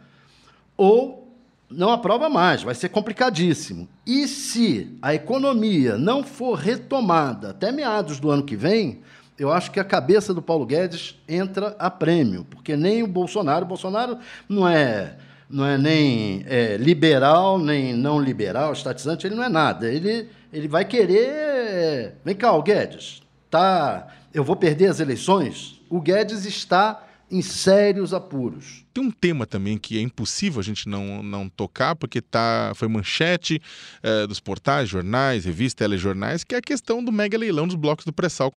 ou 0.76 1.28
não 1.70 1.90
aprova 1.90 2.28
mais, 2.28 2.62
vai 2.62 2.74
ser 2.74 2.88
complicadíssimo. 2.88 3.88
E 4.06 4.26
se 4.26 4.96
a 5.02 5.14
economia 5.14 5.98
não 5.98 6.24
for 6.24 6.54
retomada 6.54 7.50
até 7.50 7.70
meados 7.70 8.18
do 8.18 8.30
ano 8.30 8.42
que 8.42 8.56
vem, 8.56 9.00
eu 9.38 9.52
acho 9.52 9.70
que 9.70 9.78
a 9.78 9.84
cabeça 9.84 10.34
do 10.34 10.42
Paulo 10.42 10.66
Guedes 10.66 11.16
entra 11.28 11.76
a 11.78 11.90
prêmio, 11.90 12.44
porque 12.50 12.76
nem 12.76 13.02
o 13.02 13.06
Bolsonaro, 13.06 13.64
o 13.64 13.68
Bolsonaro 13.68 14.18
não 14.48 14.66
é 14.66 15.16
não 15.50 15.64
é 15.64 15.78
nem 15.78 16.44
é, 16.46 16.76
liberal, 16.76 17.58
nem 17.58 17.94
não 17.94 18.20
liberal, 18.20 18.72
estatizante, 18.72 19.26
ele 19.26 19.34
não 19.34 19.42
é 19.42 19.48
nada. 19.48 19.90
Ele, 19.90 20.28
ele 20.52 20.68
vai 20.68 20.84
querer. 20.84 22.16
Vem 22.22 22.34
cá, 22.34 22.52
o 22.52 22.62
Guedes, 22.62 23.22
tá, 23.48 24.08
eu 24.34 24.44
vou 24.44 24.56
perder 24.56 24.90
as 24.90 25.00
eleições? 25.00 25.77
O 25.90 26.00
Guedes 26.00 26.44
está 26.44 27.04
em 27.30 27.42
sérios 27.42 28.14
apuros. 28.14 28.84
Tem 28.92 29.04
um 29.04 29.10
tema 29.10 29.46
também 29.46 29.76
que 29.76 29.98
é 29.98 30.00
impossível 30.00 30.60
a 30.60 30.64
gente 30.64 30.88
não, 30.88 31.22
não 31.22 31.48
tocar, 31.48 31.94
porque 31.94 32.20
tá, 32.20 32.72
foi 32.74 32.88
manchete 32.88 33.60
é, 34.02 34.26
dos 34.26 34.40
portais, 34.40 34.88
jornais, 34.88 35.44
revistas, 35.44 35.74
telejornais, 35.74 36.42
que 36.42 36.54
é 36.54 36.58
a 36.58 36.62
questão 36.62 37.04
do 37.04 37.12
mega 37.12 37.36
leilão 37.36 37.66
dos 37.66 37.76
blocos 37.76 38.04
do 38.04 38.12
pré-sal. 38.12 38.50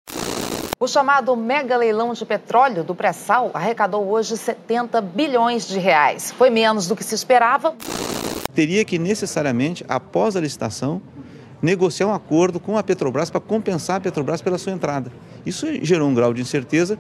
O 0.80 0.88
chamado 0.88 1.36
mega 1.36 1.78
leilão 1.78 2.14
de 2.14 2.26
petróleo 2.26 2.84
do 2.84 2.96
pré-sal 2.96 3.52
arrecadou 3.54 4.10
hoje 4.10 4.36
70 4.36 5.00
bilhões 5.02 5.68
de 5.68 5.78
reais. 5.78 6.32
Foi 6.32 6.50
menos 6.50 6.88
do 6.88 6.96
que 6.96 7.04
se 7.04 7.14
esperava. 7.14 7.76
Teria 8.56 8.84
que 8.84 8.98
necessariamente, 8.98 9.86
após 9.88 10.36
a 10.36 10.42
licitação, 10.42 11.02
negociar 11.62 12.08
um 12.08 12.14
acordo 12.14 12.60
com 12.60 12.78
a 12.78 12.84
Petrobras 12.84 13.30
para 13.30 13.40
compensar 13.40 13.98
a 13.98 14.00
Petrobras 14.00 14.42
pela 14.42 14.58
sua 14.58 14.72
entrada. 14.72 15.12
Isso 15.46 15.68
gerou 15.84 16.10
um 16.10 16.14
grau 16.14 16.34
de 16.34 16.42
incerteza. 16.42 16.98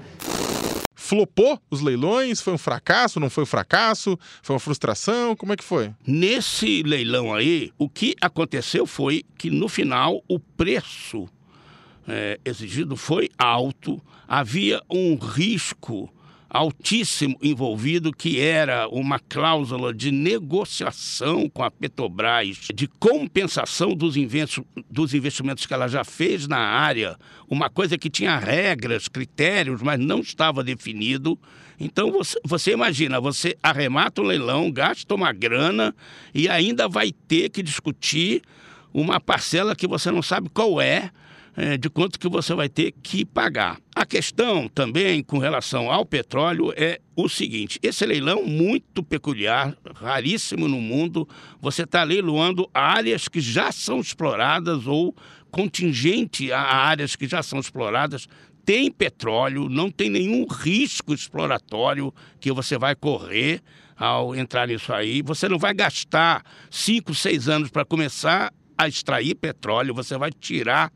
Flopou 0.96 1.60
os 1.70 1.82
leilões? 1.82 2.40
Foi 2.40 2.54
um 2.54 2.58
fracasso? 2.58 3.20
Não 3.20 3.30
foi 3.30 3.44
um 3.44 3.48
fracasso? 3.48 4.18
Foi 4.42 4.54
uma 4.54 4.60
frustração? 4.60 5.36
Como 5.36 5.52
é 5.52 5.58
que 5.58 5.64
foi? 5.64 5.92
Nesse 6.06 6.84
leilão 6.84 7.34
aí, 7.34 7.72
o 7.78 7.90
que 7.90 8.16
aconteceu 8.22 8.86
foi 8.86 9.24
que 9.38 9.50
no 9.50 9.68
final 9.68 10.24
o 10.28 10.40
preço 10.40 11.28
é, 12.08 12.40
exigido 12.46 12.96
foi 12.96 13.30
alto, 13.38 14.02
havia 14.28 14.82
um 14.90 15.16
risco 15.16 16.10
altíssimo 16.54 17.38
envolvido, 17.42 18.12
que 18.12 18.42
era 18.42 18.86
uma 18.90 19.18
cláusula 19.18 19.94
de 19.94 20.12
negociação 20.12 21.50
com 21.50 21.64
a 21.64 21.72
Petrobras, 21.72 22.68
de 22.76 22.88
compensação 22.88 23.96
dos, 23.96 24.16
dos 24.90 25.14
investimentos 25.14 25.66
que 25.66 25.74
ela 25.74 25.88
já 25.88 26.04
fez 26.04 26.50
na 26.50 26.58
área, 26.58 27.18
uma 27.50 27.70
coisa 27.70 27.98
que 27.98 28.10
tinha 28.10 28.38
regras, 28.38 29.08
critérios, 29.08 29.82
mas 29.82 29.98
não 29.98 30.20
estava 30.20 30.62
definido. 30.62 31.40
Então 31.80 32.12
você, 32.12 32.38
você 32.44 32.72
imagina, 32.74 33.22
você 33.22 33.58
arremata 33.64 34.22
o 34.22 34.26
leilão, 34.26 34.70
gasta 34.70 35.16
uma 35.16 35.32
grana 35.32 35.96
e 36.34 36.50
ainda 36.50 36.90
vai 36.90 37.14
ter 37.14 37.50
que 37.50 37.64
discutir 37.64 38.42
uma 38.94 39.22
parcela 39.22 39.74
que 39.74 39.88
você 39.88 40.12
não 40.12 40.22
sabe 40.22 40.50
qual 40.50 40.82
é 40.82 41.12
é, 41.56 41.78
de 41.78 41.90
quanto 41.90 42.20
que 42.20 42.30
você 42.30 42.54
vai 42.54 42.70
ter 42.70 42.94
que 43.04 43.26
pagar. 43.26 43.80
A 43.96 44.06
questão 44.06 44.68
também 44.68 45.22
com 45.22 45.38
relação 45.38 45.92
ao 45.92 46.06
petróleo 46.06 46.74
é 46.76 47.00
o 47.16 47.28
seguinte: 47.28 47.80
esse 47.84 48.06
leilão 48.06 48.44
muito 48.44 49.04
peculiar, 49.04 49.76
raríssimo 49.96 50.68
no 50.68 50.80
mundo, 50.80 51.28
você 51.60 51.84
está 51.84 52.04
leiloando 52.04 52.70
áreas 52.74 53.28
que 53.28 53.42
já 53.42 53.72
são 53.72 54.00
exploradas 54.00 54.88
ou 54.88 55.16
contingente 55.50 56.52
a 56.52 56.62
áreas 56.62 57.16
que 57.16 57.28
já 57.28 57.44
são 57.44 57.60
exploradas. 57.60 58.28
Tem 58.64 58.92
petróleo, 58.92 59.68
não 59.68 59.90
tem 59.90 60.10
nenhum 60.10 60.46
risco 60.46 61.14
exploratório 61.14 62.14
que 62.40 62.52
você 62.52 62.78
vai 62.78 62.96
correr 62.96 63.62
ao 63.98 64.36
entrar 64.36 64.68
nisso 64.68 64.94
aí. 64.94 65.22
Você 65.24 65.50
não 65.50 65.58
vai 65.58 65.74
gastar 65.74 66.44
cinco, 66.70 67.14
seis 67.14 67.50
anos 67.50 67.70
para 67.70 67.84
começar 67.84 68.54
a 68.78 68.88
extrair 68.88 69.36
petróleo, 69.36 69.94
você 69.94 70.18
vai 70.18 70.32
tirar 70.32 70.92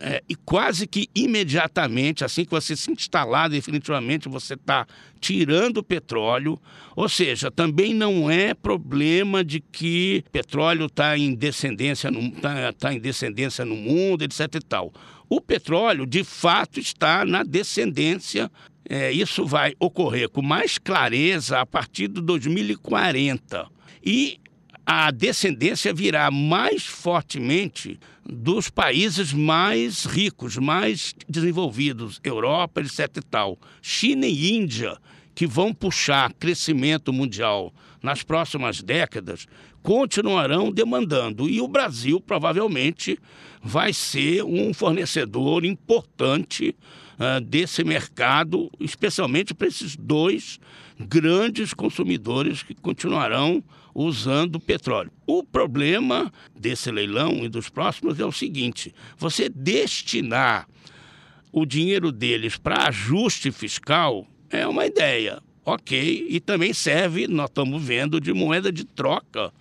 é, 0.00 0.22
e 0.28 0.36
quase 0.36 0.86
que 0.86 1.08
imediatamente, 1.12 2.24
assim 2.24 2.44
que 2.44 2.50
você 2.50 2.76
se 2.76 2.90
instalar 2.90 3.50
definitivamente, 3.50 4.28
você 4.28 4.54
está 4.54 4.86
tirando 5.20 5.78
o 5.78 5.82
petróleo. 5.82 6.58
Ou 6.94 7.08
seja, 7.08 7.50
também 7.50 7.92
não 7.92 8.30
é 8.30 8.54
problema 8.54 9.42
de 9.42 9.60
que 9.60 10.24
petróleo 10.30 10.86
está 10.86 11.18
em 11.18 11.34
descendência 11.34 12.10
no, 12.10 12.30
tá, 12.30 12.72
tá 12.72 12.94
em 12.94 13.00
descendência 13.00 13.64
no 13.64 13.74
mundo, 13.74 14.22
etc. 14.22 14.54
E 14.54 14.60
tal. 14.60 14.92
O 15.28 15.40
petróleo, 15.40 16.06
de 16.06 16.22
fato, 16.22 16.78
está 16.78 17.24
na 17.24 17.42
descendência. 17.42 18.50
É, 18.88 19.10
isso 19.10 19.44
vai 19.44 19.74
ocorrer 19.80 20.28
com 20.28 20.40
mais 20.40 20.78
clareza 20.78 21.60
a 21.60 21.66
partir 21.66 22.08
de 22.08 22.22
2040. 22.22 23.66
E 24.02 24.38
a 24.86 25.10
descendência 25.10 25.92
virá 25.92 26.30
mais 26.30 26.86
fortemente 26.86 28.00
dos 28.28 28.68
países 28.68 29.32
mais 29.32 30.04
ricos, 30.04 30.56
mais 30.58 31.14
desenvolvidos, 31.26 32.20
Europa, 32.22 32.80
etc 32.80 33.16
e 33.16 33.22
tal. 33.22 33.58
China 33.80 34.26
e 34.26 34.52
Índia, 34.52 34.98
que 35.34 35.46
vão 35.46 35.72
puxar 35.72 36.32
crescimento 36.34 37.12
mundial 37.12 37.72
nas 38.02 38.22
próximas 38.22 38.82
décadas 38.82 39.46
continuarão 39.82 40.70
demandando. 40.70 41.48
E 41.48 41.60
o 41.60 41.68
Brasil 41.68 42.20
provavelmente 42.20 43.18
vai 43.62 43.92
ser 43.92 44.44
um 44.44 44.74
fornecedor 44.74 45.64
importante 45.64 46.76
uh, 47.18 47.40
desse 47.40 47.82
mercado, 47.84 48.70
especialmente 48.78 49.54
para 49.54 49.68
esses 49.68 49.96
dois 49.96 50.60
grandes 50.98 51.72
consumidores 51.72 52.62
que 52.62 52.74
continuarão 52.74 53.62
usando 53.98 54.60
petróleo. 54.60 55.10
O 55.26 55.42
problema 55.42 56.32
desse 56.54 56.90
leilão 56.90 57.44
e 57.44 57.48
dos 57.48 57.68
próximos 57.68 58.20
é 58.20 58.24
o 58.24 58.30
seguinte: 58.30 58.94
você 59.16 59.48
destinar 59.48 60.68
o 61.52 61.66
dinheiro 61.66 62.12
deles 62.12 62.56
para 62.56 62.86
ajuste 62.86 63.50
fiscal 63.50 64.26
é 64.50 64.66
uma 64.66 64.86
ideia, 64.86 65.42
ok, 65.64 66.26
e 66.30 66.38
também 66.38 66.72
serve, 66.72 67.26
nós 67.26 67.48
estamos 67.48 67.82
vendo, 67.82 68.20
de 68.20 68.32
moeda 68.32 68.70
de 68.70 68.84
troca 68.84 69.52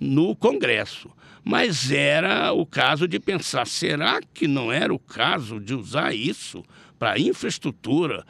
no 0.00 0.34
Congresso. 0.34 1.10
Mas 1.44 1.90
era 1.90 2.52
o 2.52 2.64
caso 2.64 3.06
de 3.06 3.20
pensar: 3.20 3.66
será 3.66 4.20
que 4.22 4.48
não 4.48 4.72
era 4.72 4.94
o 4.94 4.98
caso 4.98 5.60
de 5.60 5.74
usar 5.74 6.14
isso 6.14 6.64
para 6.98 7.18
infraestrutura, 7.18 8.24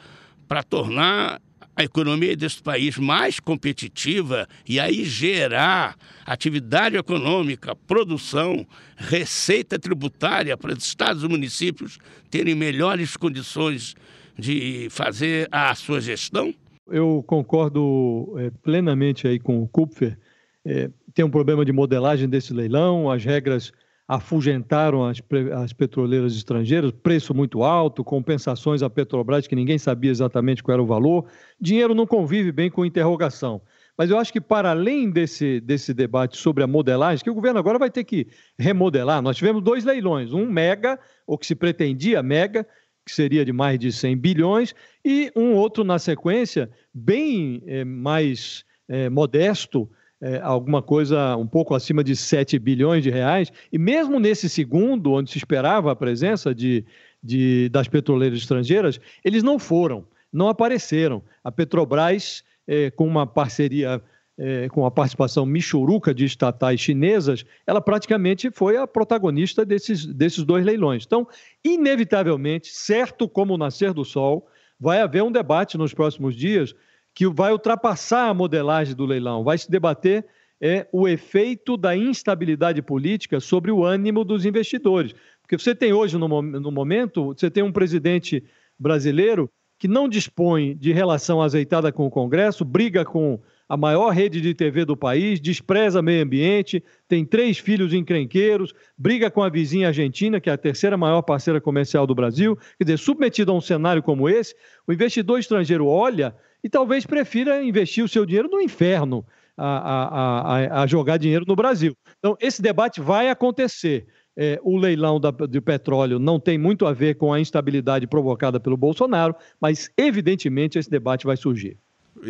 para 0.47 0.61
tornar 0.61 1.39
a 1.75 1.83
economia 1.83 2.35
desse 2.35 2.61
país 2.61 2.97
mais 2.97 3.39
competitiva 3.39 4.47
e 4.67 4.79
aí 4.79 5.03
gerar 5.03 5.95
atividade 6.25 6.95
econômica, 6.95 7.75
produção, 7.75 8.65
receita 8.95 9.79
tributária 9.79 10.55
para 10.55 10.73
os 10.73 10.83
estados 10.83 11.23
e 11.23 11.27
municípios 11.27 11.97
terem 12.29 12.55
melhores 12.55 13.17
condições 13.17 13.95
de 14.37 14.87
fazer 14.89 15.47
a 15.51 15.73
sua 15.75 15.99
gestão? 15.99 16.53
Eu 16.87 17.23
concordo 17.25 18.35
é, 18.37 18.51
plenamente 18.61 19.27
aí 19.27 19.39
com 19.39 19.61
o 19.61 19.67
Kupfer. 19.67 20.17
É, 20.65 20.89
tem 21.13 21.25
um 21.25 21.29
problema 21.29 21.65
de 21.65 21.71
modelagem 21.71 22.29
desse 22.29 22.53
leilão, 22.53 23.09
as 23.09 23.23
regras 23.23 23.71
afugentaram 24.07 25.05
as, 25.05 25.21
as 25.61 25.73
petroleiras 25.73 26.35
estrangeiras, 26.35 26.91
preço 26.91 27.33
muito 27.33 27.63
alto, 27.63 28.03
compensações 28.03 28.83
à 28.83 28.89
Petrobras 28.89 29.47
que 29.47 29.55
ninguém 29.55 29.77
sabia 29.77 30.11
exatamente 30.11 30.61
qual 30.61 30.73
era 30.73 30.83
o 30.83 30.85
valor. 30.85 31.25
Dinheiro 31.59 31.95
não 31.95 32.05
convive 32.05 32.51
bem 32.51 32.69
com 32.69 32.85
interrogação. 32.85 33.61
Mas 33.97 34.09
eu 34.09 34.17
acho 34.17 34.33
que, 34.33 34.41
para 34.41 34.71
além 34.71 35.09
desse, 35.09 35.59
desse 35.59 35.93
debate 35.93 36.35
sobre 36.35 36.63
a 36.63 36.67
modelagem, 36.67 37.23
que 37.23 37.29
o 37.29 37.35
governo 37.35 37.59
agora 37.59 37.77
vai 37.77 37.91
ter 37.91 38.03
que 38.03 38.27
remodelar, 38.57 39.21
nós 39.21 39.37
tivemos 39.37 39.61
dois 39.63 39.85
leilões: 39.85 40.33
um 40.33 40.47
mega, 40.47 40.99
ou 41.27 41.37
que 41.37 41.45
se 41.45 41.53
pretendia 41.53 42.23
mega, 42.23 42.67
que 43.05 43.11
seria 43.11 43.45
de 43.45 43.53
mais 43.53 43.77
de 43.77 43.91
100 43.91 44.17
bilhões, 44.17 44.75
e 45.05 45.31
um 45.35 45.53
outro 45.53 45.83
na 45.83 45.99
sequência, 45.99 46.71
bem 46.93 47.61
é, 47.67 47.83
mais 47.83 48.65
é, 48.87 49.09
modesto, 49.09 49.89
é, 50.23 50.39
alguma 50.41 50.81
coisa 50.81 51.35
um 51.35 51.45
pouco 51.45 51.75
acima 51.75 52.01
de 52.01 52.15
7 52.15 52.57
bilhões 52.57 53.03
de 53.03 53.09
reais, 53.09 53.51
e 53.69 53.77
mesmo 53.77 54.21
nesse 54.21 54.47
segundo, 54.47 55.11
onde 55.11 55.29
se 55.29 55.37
esperava 55.37 55.91
a 55.91 55.95
presença 55.95 56.55
de, 56.55 56.85
de, 57.21 57.67
das 57.67 57.89
petroleiras 57.89 58.39
estrangeiras, 58.39 59.01
eles 59.21 59.43
não 59.43 59.59
foram, 59.59 60.07
não 60.31 60.47
apareceram. 60.47 61.21
A 61.43 61.51
Petrobras, 61.51 62.41
é, 62.65 62.89
com 62.89 63.05
uma 63.05 63.27
parceria, 63.27 64.01
é, 64.37 64.69
com 64.69 64.85
a 64.85 64.91
participação 64.91 65.45
michuruca 65.45 66.13
de 66.13 66.23
estatais 66.23 66.79
chinesas, 66.79 67.43
ela 67.67 67.81
praticamente 67.81 68.49
foi 68.49 68.77
a 68.77 68.87
protagonista 68.87 69.65
desses, 69.65 70.05
desses 70.05 70.45
dois 70.45 70.63
leilões. 70.63 71.03
Então, 71.05 71.27
inevitavelmente, 71.65 72.69
certo 72.69 73.27
como 73.27 73.55
o 73.55 73.57
nascer 73.57 73.91
do 73.91 74.05
sol, 74.05 74.47
vai 74.79 75.01
haver 75.01 75.21
um 75.21 75.31
debate 75.33 75.77
nos 75.77 75.93
próximos 75.93 76.33
dias 76.33 76.73
que 77.13 77.27
vai 77.27 77.51
ultrapassar 77.51 78.29
a 78.29 78.33
modelagem 78.33 78.95
do 78.95 79.05
leilão, 79.05 79.43
vai 79.43 79.57
se 79.57 79.69
debater 79.69 80.25
é, 80.59 80.87
o 80.91 81.07
efeito 81.07 81.75
da 81.75 81.95
instabilidade 81.95 82.81
política 82.81 83.39
sobre 83.39 83.71
o 83.71 83.83
ânimo 83.83 84.23
dos 84.23 84.45
investidores. 84.45 85.13
Porque 85.41 85.57
você 85.57 85.75
tem 85.75 85.91
hoje, 85.91 86.17
no, 86.17 86.41
no 86.41 86.71
momento, 86.71 87.33
você 87.33 87.51
tem 87.51 87.63
um 87.63 87.71
presidente 87.71 88.43
brasileiro 88.79 89.49
que 89.77 89.87
não 89.89 90.07
dispõe 90.07 90.75
de 90.77 90.93
relação 90.93 91.41
azeitada 91.41 91.91
com 91.91 92.05
o 92.05 92.09
Congresso, 92.09 92.63
briga 92.63 93.03
com 93.03 93.41
a 93.67 93.75
maior 93.75 94.11
rede 94.11 94.39
de 94.39 94.53
TV 94.53 94.85
do 94.85 94.95
país, 94.95 95.41
despreza 95.41 96.01
meio 96.01 96.23
ambiente, 96.23 96.81
tem 97.07 97.25
três 97.25 97.57
filhos 97.57 97.93
encrenqueiros, 97.93 98.73
briga 98.97 99.29
com 99.29 99.43
a 99.43 99.49
vizinha 99.49 99.87
Argentina, 99.87 100.39
que 100.39 100.49
é 100.49 100.53
a 100.53 100.57
terceira 100.57 100.95
maior 100.95 101.21
parceira 101.21 101.59
comercial 101.59 102.07
do 102.07 102.15
Brasil. 102.15 102.55
Quer 102.77 102.85
dizer, 102.85 102.97
submetido 102.97 103.51
a 103.51 103.55
um 103.55 103.59
cenário 103.59 104.01
como 104.01 104.29
esse, 104.29 104.55
o 104.87 104.93
investidor 104.93 105.39
estrangeiro 105.39 105.87
olha 105.87 106.33
e 106.63 106.69
talvez 106.69 107.05
prefira 107.05 107.61
investir 107.63 108.03
o 108.03 108.07
seu 108.07 108.25
dinheiro 108.25 108.49
no 108.49 108.61
inferno 108.61 109.25
a, 109.57 109.67
a, 109.77 110.77
a, 110.79 110.81
a 110.83 110.87
jogar 110.87 111.17
dinheiro 111.17 111.45
no 111.47 111.55
Brasil. 111.55 111.95
Então, 112.19 112.37
esse 112.39 112.61
debate 112.61 113.01
vai 113.01 113.29
acontecer. 113.29 114.07
É, 114.35 114.59
o 114.63 114.77
leilão 114.77 115.19
da, 115.19 115.29
do 115.29 115.61
petróleo 115.61 116.17
não 116.17 116.39
tem 116.39 116.57
muito 116.57 116.87
a 116.87 116.93
ver 116.93 117.15
com 117.15 117.31
a 117.31 117.39
instabilidade 117.39 118.07
provocada 118.07 118.59
pelo 118.59 118.75
Bolsonaro, 118.75 119.35
mas 119.61 119.91
evidentemente 119.95 120.79
esse 120.79 120.89
debate 120.89 121.27
vai 121.27 121.37
surgir. 121.37 121.77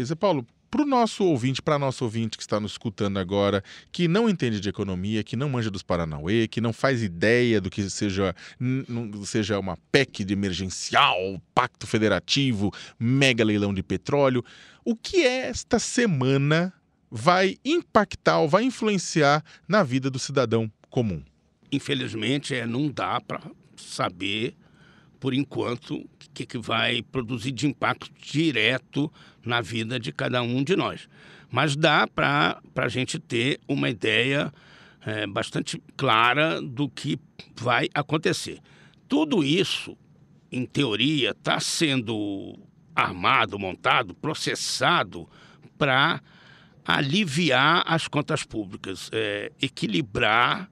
Zé 0.03 0.15
Paulo, 0.15 0.45
para 0.73 0.81
o 0.81 0.85
nosso 0.85 1.23
ouvinte, 1.23 1.61
para 1.61 1.77
nosso 1.77 2.03
ouvinte 2.03 2.35
que 2.35 2.41
está 2.41 2.59
nos 2.59 2.71
escutando 2.71 3.19
agora, 3.19 3.63
que 3.91 4.07
não 4.07 4.27
entende 4.27 4.59
de 4.59 4.69
economia, 4.69 5.23
que 5.23 5.35
não 5.35 5.47
manja 5.47 5.69
dos 5.69 5.83
Paranauê, 5.83 6.47
que 6.47 6.59
não 6.59 6.73
faz 6.73 7.03
ideia 7.03 7.61
do 7.61 7.69
que 7.69 7.87
seja, 7.91 8.35
seja 9.23 9.59
uma 9.59 9.77
PEC 9.91 10.23
de 10.23 10.33
emergencial, 10.33 11.39
pacto 11.53 11.85
federativo, 11.85 12.71
mega 12.97 13.43
leilão 13.43 13.71
de 13.71 13.83
petróleo, 13.83 14.43
o 14.83 14.95
que 14.95 15.23
esta 15.23 15.77
semana 15.77 16.73
vai 17.11 17.57
impactar 17.63 18.43
vai 18.47 18.63
influenciar 18.63 19.43
na 19.67 19.83
vida 19.83 20.09
do 20.09 20.17
cidadão 20.17 20.71
comum? 20.89 21.21
Infelizmente, 21.71 22.55
é, 22.55 22.65
não 22.65 22.89
dá 22.89 23.21
para 23.21 23.41
saber 23.75 24.55
por 25.23 25.33
enquanto, 25.33 26.03
que, 26.33 26.45
que 26.45 26.57
vai 26.57 27.01
produzir 27.01 27.53
de 27.53 27.65
impacto 27.65 28.11
direto 28.21 29.09
na 29.41 29.61
vida 29.61 29.97
de 29.97 30.11
cada 30.11 30.41
um 30.41 30.61
de 30.61 30.75
nós. 30.75 31.07
Mas 31.49 31.77
dá 31.77 32.05
para 32.05 32.61
a 32.75 32.89
gente 32.89 33.17
ter 33.17 33.57
uma 33.65 33.89
ideia 33.89 34.53
é, 35.05 35.25
bastante 35.25 35.81
clara 35.95 36.61
do 36.61 36.89
que 36.89 37.17
vai 37.55 37.87
acontecer. 37.93 38.59
Tudo 39.07 39.45
isso, 39.45 39.95
em 40.51 40.65
teoria, 40.65 41.29
está 41.29 41.57
sendo 41.57 42.59
armado, 42.93 43.57
montado, 43.57 44.13
processado 44.13 45.25
para 45.77 46.21
aliviar 46.83 47.81
as 47.87 48.09
contas 48.09 48.43
públicas, 48.43 49.09
é, 49.13 49.53
equilibrar 49.61 50.69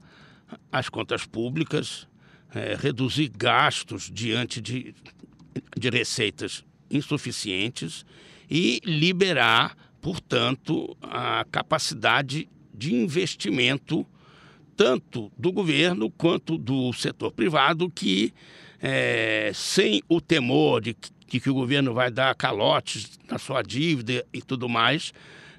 as 0.70 0.90
contas 0.90 1.26
públicas 1.26 2.06
é, 2.54 2.76
reduzir 2.80 3.32
gastos 3.36 4.10
diante 4.12 4.62
de, 4.62 4.94
de 5.78 5.90
receitas 5.90 6.64
insuficientes 6.90 8.06
e 8.50 8.82
liberar, 8.84 9.78
portanto, 10.02 10.96
a 11.02 11.46
capacidade 11.50 12.50
de 12.74 12.94
investimento 12.94 14.06
tanto 14.76 15.32
do 15.38 15.52
governo 15.52 16.10
quanto 16.10 16.58
do 16.58 16.92
setor 16.94 17.32
privado 17.32 17.90
que, 17.90 18.34
é, 18.82 19.52
sem 19.54 20.02
o 20.10 20.20
temor 20.20 20.82
de 20.82 20.94
que, 20.94 21.10
de 21.28 21.40
que, 21.40 21.50
o 21.50 21.54
governo 21.54 21.94
vai 21.94 22.10
dar 22.10 22.34
calotes 22.36 23.20
na 23.30 23.38
sua 23.38 23.62
dívida 23.62 24.26
e 24.34 24.42
tudo 24.42 24.68
mais, 24.68 25.14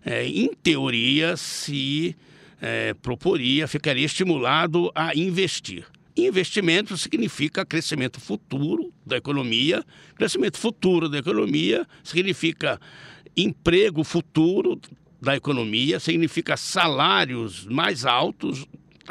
é, 0.05 0.26
em 0.26 0.52
teoria 0.55 1.37
se 1.37 2.16
é, 2.61 2.94
proporia, 2.94 3.68
ficaria 3.68 4.05
estimulado 4.05 4.90
a 4.94 5.14
investir. 5.14 5.87
Investimento 6.16 6.96
significa 6.98 7.64
crescimento 7.64 8.20
futuro 8.20 8.92
da 9.05 9.16
economia. 9.16 9.83
Crescimento 10.14 10.59
futuro 10.59 11.09
da 11.09 11.18
economia 11.18 11.87
significa 12.05 12.79
emprego 13.37 14.05
futuro 14.05 14.79
da 15.20 15.35
economia, 15.37 15.98
significa 15.98 16.57
salários 16.57 17.64
mais 17.66 18.05
altos 18.05 18.66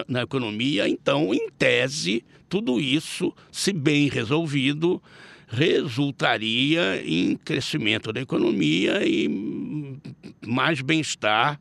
na 0.08 0.22
economia. 0.22 0.88
Então, 0.88 1.34
em 1.34 1.50
tese, 1.50 2.24
tudo 2.48 2.80
isso, 2.80 3.34
se 3.52 3.74
bem 3.74 4.10
resolvido, 4.10 5.02
resultaria 5.48 7.02
em 7.04 7.36
crescimento 7.36 8.14
da 8.14 8.22
economia 8.22 9.08
e 9.08 9.30
mais 10.46 10.82
bem-estar, 10.82 11.60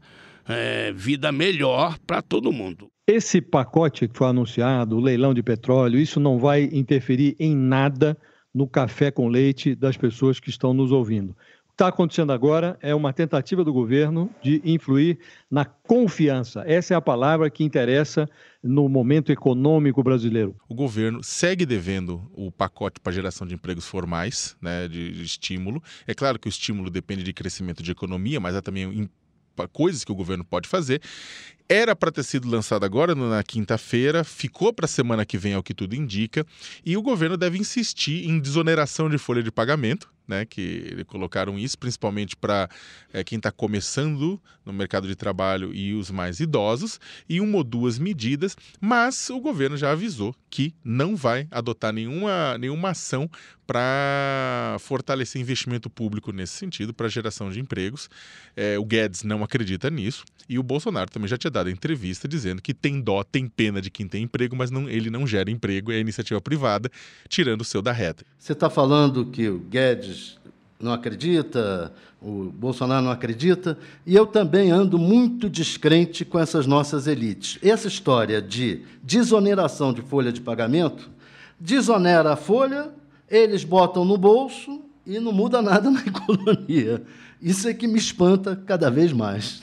é, 0.48 0.92
vida 0.92 1.30
melhor 1.30 1.98
para 2.00 2.20
todo 2.20 2.52
mundo. 2.52 2.89
Esse 3.12 3.40
pacote 3.40 4.06
que 4.06 4.16
foi 4.16 4.28
anunciado, 4.28 4.96
o 4.96 5.00
leilão 5.00 5.34
de 5.34 5.42
petróleo, 5.42 5.98
isso 5.98 6.20
não 6.20 6.38
vai 6.38 6.70
interferir 6.72 7.34
em 7.40 7.56
nada 7.56 8.16
no 8.54 8.68
café 8.68 9.10
com 9.10 9.26
leite 9.26 9.74
das 9.74 9.96
pessoas 9.96 10.38
que 10.38 10.48
estão 10.48 10.72
nos 10.72 10.92
ouvindo. 10.92 11.30
O 11.30 11.34
que 11.34 11.72
está 11.72 11.88
acontecendo 11.88 12.32
agora 12.32 12.78
é 12.80 12.94
uma 12.94 13.12
tentativa 13.12 13.64
do 13.64 13.72
governo 13.72 14.30
de 14.40 14.62
influir 14.64 15.18
na 15.50 15.64
confiança. 15.64 16.62
Essa 16.64 16.94
é 16.94 16.96
a 16.96 17.00
palavra 17.00 17.50
que 17.50 17.64
interessa 17.64 18.28
no 18.62 18.88
momento 18.88 19.32
econômico 19.32 20.04
brasileiro. 20.04 20.54
O 20.68 20.74
governo 20.76 21.20
segue 21.20 21.66
devendo 21.66 22.30
o 22.32 22.52
pacote 22.52 23.00
para 23.00 23.12
geração 23.12 23.44
de 23.44 23.56
empregos 23.56 23.88
formais, 23.88 24.56
né, 24.62 24.86
de, 24.86 25.10
de 25.10 25.24
estímulo. 25.24 25.82
É 26.06 26.14
claro 26.14 26.38
que 26.38 26.46
o 26.46 26.48
estímulo 26.48 26.88
depende 26.88 27.24
de 27.24 27.32
crescimento 27.32 27.82
de 27.82 27.90
economia, 27.90 28.38
mas 28.38 28.54
há 28.54 28.62
também 28.62 29.10
coisas 29.68 30.04
que 30.04 30.12
o 30.12 30.14
governo 30.14 30.44
pode 30.44 30.68
fazer. 30.68 31.00
Era 31.68 31.94
para 31.94 32.10
ter 32.10 32.24
sido 32.24 32.48
lançado 32.50 32.84
agora, 32.84 33.14
na 33.14 33.42
quinta-feira, 33.44 34.24
ficou 34.24 34.72
para 34.72 34.86
a 34.86 34.88
semana 34.88 35.24
que 35.24 35.38
vem, 35.38 35.52
é 35.52 35.58
o 35.58 35.62
que 35.62 35.72
tudo 35.72 35.94
indica, 35.94 36.44
e 36.84 36.96
o 36.96 37.02
governo 37.02 37.36
deve 37.36 37.58
insistir 37.58 38.28
em 38.28 38.40
desoneração 38.40 39.08
de 39.08 39.16
folha 39.18 39.40
de 39.40 39.52
pagamento, 39.52 40.10
né, 40.30 40.44
que 40.46 41.04
colocaram 41.08 41.58
isso 41.58 41.76
principalmente 41.76 42.36
para 42.36 42.70
é, 43.12 43.24
quem 43.24 43.36
está 43.36 43.50
começando 43.50 44.40
no 44.64 44.72
mercado 44.72 45.08
de 45.08 45.16
trabalho 45.16 45.74
e 45.74 45.92
os 45.94 46.10
mais 46.10 46.38
idosos, 46.38 47.00
e 47.28 47.40
uma 47.40 47.58
ou 47.58 47.64
duas 47.64 47.98
medidas, 47.98 48.56
mas 48.80 49.28
o 49.28 49.40
governo 49.40 49.76
já 49.76 49.90
avisou 49.90 50.34
que 50.48 50.72
não 50.84 51.16
vai 51.16 51.48
adotar 51.50 51.92
nenhuma, 51.92 52.56
nenhuma 52.58 52.90
ação 52.90 53.28
para 53.66 54.76
fortalecer 54.80 55.40
investimento 55.40 55.88
público 55.88 56.32
nesse 56.32 56.54
sentido, 56.54 56.92
para 56.92 57.08
geração 57.08 57.50
de 57.50 57.60
empregos. 57.60 58.10
É, 58.56 58.76
o 58.76 58.84
Guedes 58.84 59.22
não 59.22 59.44
acredita 59.44 59.88
nisso, 59.88 60.24
e 60.48 60.58
o 60.58 60.62
Bolsonaro 60.62 61.08
também 61.08 61.28
já 61.28 61.38
tinha 61.38 61.50
dado 61.50 61.70
entrevista 61.70 62.26
dizendo 62.26 62.60
que 62.60 62.74
tem 62.74 63.00
dó, 63.00 63.22
tem 63.22 63.46
pena 63.46 63.80
de 63.80 63.88
quem 63.88 64.08
tem 64.08 64.24
emprego, 64.24 64.56
mas 64.56 64.70
não, 64.70 64.88
ele 64.88 65.08
não 65.08 65.24
gera 65.24 65.50
emprego, 65.50 65.92
é 65.92 66.00
iniciativa 66.00 66.40
privada, 66.40 66.90
tirando 67.28 67.60
o 67.60 67.64
seu 67.64 67.80
da 67.80 67.92
reta. 67.92 68.24
Você 68.36 68.52
está 68.52 68.68
falando 68.68 69.26
que 69.26 69.48
o 69.48 69.60
Guedes 69.60 70.19
não 70.80 70.92
acredita, 70.92 71.92
o 72.20 72.44
Bolsonaro 72.44 73.04
não 73.04 73.10
acredita, 73.12 73.78
e 74.06 74.14
eu 74.14 74.26
também 74.26 74.70
ando 74.70 74.98
muito 74.98 75.48
descrente 75.48 76.24
com 76.24 76.38
essas 76.38 76.66
nossas 76.66 77.06
elites. 77.06 77.58
Essa 77.62 77.88
história 77.88 78.40
de 78.40 78.82
desoneração 79.02 79.92
de 79.92 80.02
folha 80.02 80.32
de 80.32 80.40
pagamento, 80.40 81.10
desonera 81.58 82.32
a 82.32 82.36
folha, 82.36 82.90
eles 83.28 83.64
botam 83.64 84.04
no 84.04 84.16
bolso 84.16 84.80
e 85.06 85.18
não 85.20 85.32
muda 85.32 85.60
nada 85.62 85.90
na 85.90 86.00
economia. 86.00 87.02
Isso 87.40 87.68
é 87.68 87.74
que 87.74 87.86
me 87.86 87.98
espanta 87.98 88.56
cada 88.56 88.90
vez 88.90 89.12
mais. 89.12 89.62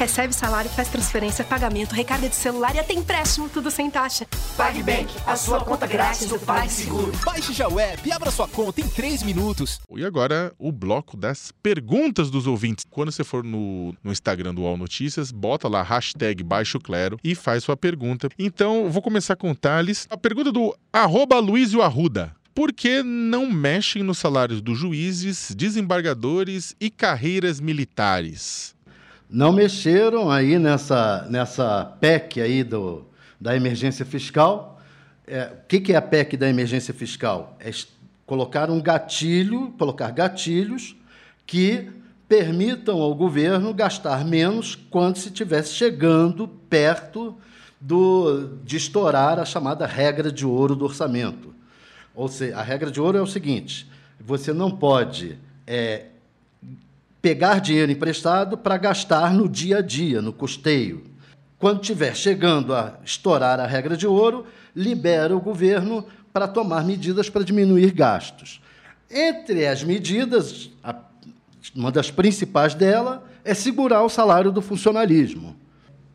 Recebe 0.00 0.34
salário, 0.34 0.70
faz 0.70 0.88
transferência, 0.88 1.44
pagamento, 1.44 1.94
recarga 1.94 2.26
de 2.26 2.34
celular 2.34 2.74
e 2.74 2.78
até 2.78 2.94
empréstimo, 2.94 3.50
tudo 3.50 3.70
sem 3.70 3.90
taxa. 3.90 4.26
PagBank, 4.56 5.14
a 5.26 5.36
sua 5.36 5.60
conta 5.60 5.86
grátis 5.86 6.26
do 6.26 6.38
PagSeguro. 6.38 7.12
Baixe 7.22 7.52
já 7.52 7.68
o 7.68 7.78
app 7.78 8.08
e 8.08 8.10
abra 8.10 8.30
sua 8.30 8.48
conta 8.48 8.80
em 8.80 8.88
3 8.88 9.22
minutos. 9.24 9.78
E 9.94 10.02
agora 10.02 10.54
o 10.58 10.72
bloco 10.72 11.18
das 11.18 11.52
perguntas 11.62 12.30
dos 12.30 12.46
ouvintes. 12.46 12.86
Quando 12.88 13.12
você 13.12 13.22
for 13.22 13.44
no, 13.44 13.94
no 14.02 14.10
Instagram 14.10 14.54
do 14.54 14.62
UOL 14.62 14.78
Notícias, 14.78 15.30
bota 15.30 15.68
lá 15.68 15.82
hashtag 15.82 16.42
Baixo 16.42 16.80
Clero 16.80 17.18
e 17.22 17.34
faz 17.34 17.64
sua 17.64 17.76
pergunta. 17.76 18.30
Então, 18.38 18.90
vou 18.90 19.02
começar 19.02 19.36
com 19.36 19.50
o 19.50 19.54
Thales. 19.54 20.06
A 20.08 20.16
pergunta 20.16 20.50
do 20.50 20.74
arroba 20.90 21.38
Luizio 21.38 21.82
Arruda. 21.82 22.34
Por 22.54 22.72
que 22.72 23.02
não 23.02 23.50
mexem 23.50 24.02
nos 24.02 24.16
salários 24.16 24.62
dos 24.62 24.78
juízes, 24.78 25.54
desembargadores 25.54 26.74
e 26.80 26.90
carreiras 26.90 27.60
militares? 27.60 28.74
Não 29.30 29.52
mexeram 29.52 30.30
aí 30.30 30.58
nessa, 30.58 31.26
nessa 31.30 31.84
PEC 32.00 32.40
aí 32.40 32.64
do, 32.64 33.06
da 33.40 33.54
emergência 33.54 34.04
fiscal. 34.04 34.80
É, 35.26 35.44
o 35.44 35.66
que, 35.68 35.80
que 35.80 35.92
é 35.92 35.96
a 35.96 36.02
PEC 36.02 36.36
da 36.36 36.48
emergência 36.48 36.92
fiscal? 36.92 37.56
É 37.60 37.70
colocar 38.26 38.70
um 38.70 38.80
gatilho, 38.80 39.72
colocar 39.78 40.10
gatilhos 40.10 40.96
que 41.46 41.88
permitam 42.28 43.00
ao 43.00 43.14
governo 43.14 43.72
gastar 43.72 44.24
menos 44.24 44.74
quando 44.74 45.16
se 45.16 45.28
estivesse 45.28 45.74
chegando 45.74 46.46
perto 46.46 47.36
do, 47.80 48.58
de 48.64 48.76
estourar 48.76 49.38
a 49.38 49.44
chamada 49.44 49.86
regra 49.86 50.30
de 50.30 50.44
ouro 50.44 50.76
do 50.76 50.84
orçamento. 50.84 51.54
Ou 52.14 52.28
seja, 52.28 52.56
a 52.56 52.62
regra 52.62 52.90
de 52.90 53.00
ouro 53.00 53.16
é 53.16 53.22
o 53.22 53.26
seguinte: 53.26 53.88
você 54.18 54.52
não 54.52 54.70
pode 54.70 55.38
é, 55.66 56.06
pegar 57.20 57.58
dinheiro 57.60 57.92
emprestado 57.92 58.56
para 58.56 58.76
gastar 58.76 59.32
no 59.32 59.48
dia 59.48 59.78
a 59.78 59.82
dia, 59.82 60.22
no 60.22 60.32
custeio. 60.32 61.04
Quando 61.58 61.82
estiver 61.82 62.16
chegando 62.16 62.74
a 62.74 62.98
estourar 63.04 63.60
a 63.60 63.66
regra 63.66 63.96
de 63.96 64.06
ouro, 64.06 64.46
libera 64.74 65.36
o 65.36 65.40
governo 65.40 66.06
para 66.32 66.48
tomar 66.48 66.84
medidas 66.84 67.28
para 67.28 67.44
diminuir 67.44 67.92
gastos. 67.92 68.62
Entre 69.10 69.66
as 69.66 69.84
medidas, 69.84 70.70
uma 71.74 71.90
das 71.90 72.10
principais 72.10 72.74
dela 72.74 73.24
é 73.44 73.52
segurar 73.52 74.02
o 74.02 74.08
salário 74.08 74.50
do 74.50 74.62
funcionalismo. 74.62 75.56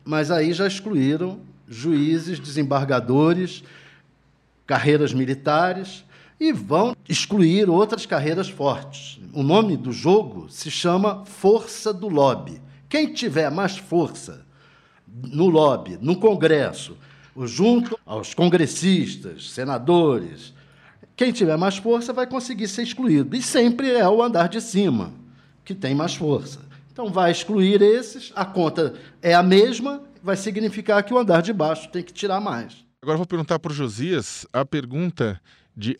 Mas 0.04 0.30
aí 0.30 0.52
já 0.52 0.66
excluíram 0.66 1.40
juízes, 1.68 2.40
desembargadores, 2.40 3.62
carreiras 4.66 5.12
militares 5.12 6.04
e 6.38 6.52
vão 6.52 6.94
excluir 7.08 7.68
outras 7.68 8.04
carreiras 8.06 8.48
fortes. 8.48 9.18
O 9.32 9.42
nome 9.42 9.76
do 9.76 9.92
jogo 9.92 10.46
se 10.48 10.70
chama 10.70 11.24
Força 11.24 11.92
do 11.92 12.08
Lobby. 12.08 12.60
Quem 12.88 13.12
tiver 13.12 13.50
mais 13.50 13.76
força 13.76 14.46
no 15.06 15.48
lobby, 15.48 15.98
no 16.00 16.16
Congresso, 16.16 16.96
junto 17.44 17.98
aos 18.04 18.34
congressistas, 18.34 19.50
senadores, 19.50 20.54
quem 21.16 21.32
tiver 21.32 21.56
mais 21.56 21.78
força 21.78 22.12
vai 22.12 22.26
conseguir 22.26 22.68
ser 22.68 22.82
excluído. 22.82 23.34
E 23.34 23.42
sempre 23.42 23.90
é 23.90 24.08
o 24.08 24.22
andar 24.22 24.48
de 24.48 24.60
cima 24.60 25.12
que 25.64 25.74
tem 25.74 25.94
mais 25.94 26.14
força. 26.14 26.60
Então 26.92 27.10
vai 27.10 27.30
excluir 27.30 27.82
esses, 27.82 28.32
a 28.34 28.44
conta 28.44 28.94
é 29.20 29.34
a 29.34 29.42
mesma, 29.42 30.02
vai 30.22 30.36
significar 30.36 31.02
que 31.02 31.12
o 31.12 31.18
andar 31.18 31.42
de 31.42 31.52
baixo 31.52 31.88
tem 31.90 32.02
que 32.02 32.12
tirar 32.12 32.40
mais. 32.40 32.84
Agora 33.02 33.18
vou 33.18 33.26
perguntar 33.26 33.58
para 33.58 33.72
o 33.72 33.74
Josias 33.74 34.46
a 34.52 34.64
pergunta 34.64 35.40
de 35.76 35.96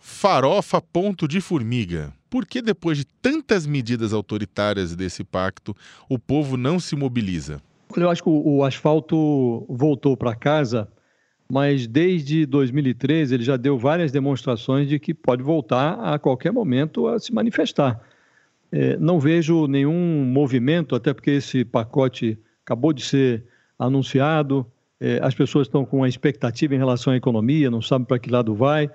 farofa.deformiga. 0.00 2.12
Por 2.28 2.44
que 2.44 2.60
depois 2.60 2.98
de 2.98 3.06
tantas 3.06 3.66
medidas 3.66 4.12
autoritárias 4.12 4.94
desse 4.94 5.24
pacto, 5.24 5.74
o 6.08 6.18
povo 6.18 6.56
não 6.56 6.80
se 6.80 6.96
mobiliza? 6.96 7.62
Eu 7.96 8.10
acho 8.10 8.22
que 8.22 8.28
o, 8.28 8.64
asfalto 8.64 9.64
voltou 9.68 10.16
para 10.16 10.34
casa, 10.34 10.88
mas 11.50 11.86
desde 11.86 12.44
2013 12.44 13.34
ele 13.34 13.44
já 13.44 13.56
deu 13.56 13.78
várias 13.78 14.12
demonstrações 14.12 14.88
de 14.88 14.98
que 14.98 15.14
pode 15.14 15.42
voltar 15.42 15.98
a 16.00 16.18
qualquer 16.18 16.52
momento 16.52 17.06
a 17.06 17.18
se 17.18 17.32
manifestar. 17.32 17.98
É, 18.70 18.98
não 18.98 19.18
vejo 19.18 19.66
nenhum 19.66 20.26
movimento, 20.26 20.94
até 20.94 21.14
porque 21.14 21.30
esse 21.30 21.64
pacote 21.64 22.38
acabou 22.62 22.92
de 22.92 23.02
ser 23.02 23.44
anunciado, 23.78 24.70
é, 25.00 25.20
as 25.22 25.34
pessoas 25.34 25.66
estão 25.66 25.84
com 25.84 25.98
uma 25.98 26.08
expectativa 26.08 26.74
em 26.74 26.78
relação 26.78 27.12
à 27.12 27.16
economia, 27.16 27.70
não 27.70 27.80
sabem 27.80 28.06
para 28.06 28.18
que 28.18 28.30
lado 28.30 28.54
vai. 28.54 28.90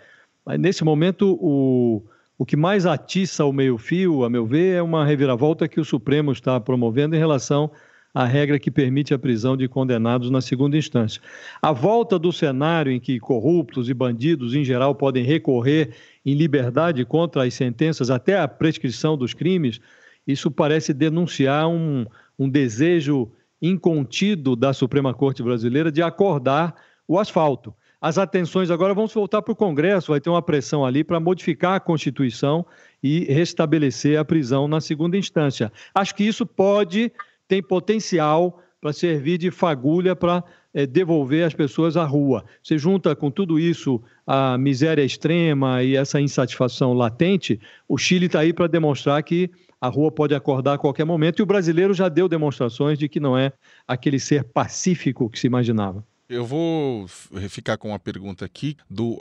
Mas 0.46 0.60
nesse 0.60 0.84
momento, 0.84 1.38
o, 1.42 2.04
o 2.38 2.46
que 2.46 2.58
mais 2.58 2.86
atiça 2.86 3.46
o 3.46 3.54
meio-fio, 3.54 4.24
a 4.24 4.30
meu 4.30 4.46
ver, 4.46 4.76
é 4.76 4.82
uma 4.82 5.06
reviravolta 5.06 5.68
que 5.68 5.80
o 5.80 5.86
Supremo 5.86 6.32
está 6.32 6.60
promovendo 6.60 7.16
em 7.16 7.20
relação 7.20 7.72
à 8.14 8.26
regra 8.26 8.60
que 8.60 8.70
permite 8.70 9.14
a 9.14 9.20
prisão 9.20 9.58
de 9.58 9.68
condenados 9.68 10.30
na 10.30 10.42
segunda 10.42 10.78
instância. 10.78 11.22
A 11.62 11.72
volta 11.72 12.20
do 12.20 12.32
cenário 12.32 12.92
em 12.92 13.00
que 13.00 13.20
corruptos 13.20 13.90
e 13.90 13.94
bandidos, 13.94 14.54
em 14.54 14.64
geral, 14.64 14.94
podem 14.94 15.24
recorrer 15.24 15.96
em 16.26 16.36
liberdade 16.36 17.04
contra 17.06 17.44
as 17.44 17.54
sentenças 17.54 18.12
até 18.12 18.38
a 18.38 18.48
prescrição 18.48 19.18
dos 19.18 19.34
crimes, 19.34 19.80
isso 20.28 20.52
parece 20.52 20.94
denunciar 20.94 21.68
um, 21.68 22.06
um 22.38 22.50
desejo 22.50 23.32
incontido 23.64 24.58
da 24.58 24.74
Suprema 24.74 25.14
Corte 25.14 25.42
Brasileira 25.42 25.90
de 25.90 26.04
acordar 26.04 26.76
o 27.08 27.18
asfalto. 27.18 27.74
As 28.02 28.18
atenções 28.18 28.70
agora 28.70 28.94
vão 28.94 29.08
se 29.08 29.16
voltar 29.16 29.42
para 29.42 29.54
o 29.54 29.56
Congresso, 29.56 30.12
vai 30.12 30.20
ter 30.20 30.30
uma 30.30 30.42
pressão 30.42 30.86
ali 30.86 31.06
para 31.06 31.22
modificar 31.22 31.76
a 31.76 31.80
Constituição 31.80 32.66
e 33.02 33.24
restabelecer 33.34 34.20
a 34.20 34.26
prisão 34.26 34.68
na 34.68 34.82
segunda 34.82 35.18
instância. 35.18 35.72
Acho 35.96 36.14
que 36.14 36.26
isso 36.26 36.46
pode, 36.46 37.10
tem 37.48 37.64
potencial 37.64 38.62
para 38.82 38.92
servir 38.92 39.38
de 39.38 39.50
fagulha 39.50 40.14
para 40.14 40.44
é, 40.74 40.86
devolver 40.86 41.46
as 41.46 41.54
pessoas 41.54 41.96
à 41.96 42.04
rua. 42.04 42.44
Você 42.62 42.78
junta 42.78 43.16
com 43.16 43.32
tudo 43.32 43.58
isso 43.58 44.02
a 44.28 44.58
miséria 44.58 45.04
extrema 45.04 45.82
e 45.82 45.96
essa 45.96 46.20
insatisfação 46.20 46.92
latente, 46.92 47.58
o 47.88 47.98
Chile 47.98 48.26
está 48.26 48.42
aí 48.42 48.52
para 48.52 48.68
demonstrar 48.68 49.24
que 49.24 49.50
a 49.84 49.90
rua 49.90 50.10
pode 50.10 50.34
acordar 50.34 50.76
a 50.76 50.78
qualquer 50.78 51.04
momento, 51.04 51.40
e 51.40 51.44
o 51.44 51.46
brasileiro 51.46 51.94
já 51.94 52.08
deu 52.08 52.30
demonstrações 52.30 52.98
de 52.98 53.10
que 53.10 53.20
não 53.20 53.38
é 53.38 53.52
aquele 53.86 54.18
ser 54.18 54.46
pacífico 54.46 55.30
que 55.30 55.38
se 55.38 55.46
imaginava. 55.46 56.08
Eu 56.30 56.46
vou 56.46 57.06
ficar 57.50 57.76
com 57.76 57.90
uma 57.90 58.00
pergunta 58.00 58.46
aqui 58.46 58.78
do 58.90 59.20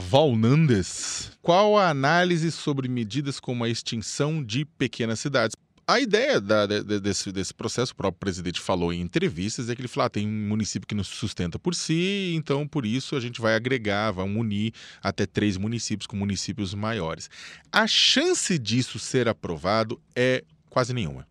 Valnandes. 0.00 1.32
Qual 1.42 1.76
a 1.76 1.90
análise 1.90 2.50
sobre 2.50 2.88
medidas 2.88 3.38
como 3.38 3.64
a 3.64 3.68
extinção 3.68 4.42
de 4.42 4.64
pequenas 4.64 5.20
cidades? 5.20 5.54
A 5.90 5.98
ideia 5.98 6.38
da, 6.38 6.66
de, 6.66 7.00
desse, 7.00 7.32
desse 7.32 7.54
processo, 7.54 7.94
o 7.94 7.96
próprio 7.96 8.20
presidente 8.20 8.60
falou 8.60 8.92
em 8.92 9.00
entrevistas, 9.00 9.70
é 9.70 9.74
que 9.74 9.80
ele 9.80 9.88
falou: 9.88 10.04
ah, 10.04 10.10
tem 10.10 10.28
um 10.28 10.46
município 10.46 10.86
que 10.86 10.94
não 10.94 11.02
sustenta 11.02 11.58
por 11.58 11.74
si, 11.74 12.34
então 12.36 12.68
por 12.68 12.84
isso 12.84 13.16
a 13.16 13.20
gente 13.20 13.40
vai 13.40 13.54
agregar, 13.54 14.10
vai 14.10 14.26
unir 14.26 14.74
até 15.02 15.24
três 15.24 15.56
municípios 15.56 16.06
com 16.06 16.14
municípios 16.14 16.74
maiores. 16.74 17.30
A 17.72 17.86
chance 17.86 18.58
disso 18.58 18.98
ser 18.98 19.28
aprovado 19.28 19.98
é 20.14 20.44
quase 20.68 20.92
nenhuma. 20.92 21.26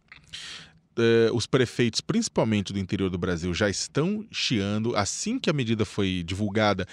Uh, 0.98 1.36
os 1.36 1.46
prefeitos, 1.46 2.02
principalmente 2.02 2.74
do 2.74 2.80
interior 2.80 3.10
do 3.10 3.18
Brasil, 3.20 3.54
já 3.54 3.70
estão 3.70 4.26
chiando. 4.32 4.96
Assim 4.96 5.38
que 5.38 5.50
a 5.50 5.54
medida 5.54 5.86
foi 5.86 6.24
divulgada, 6.26 6.88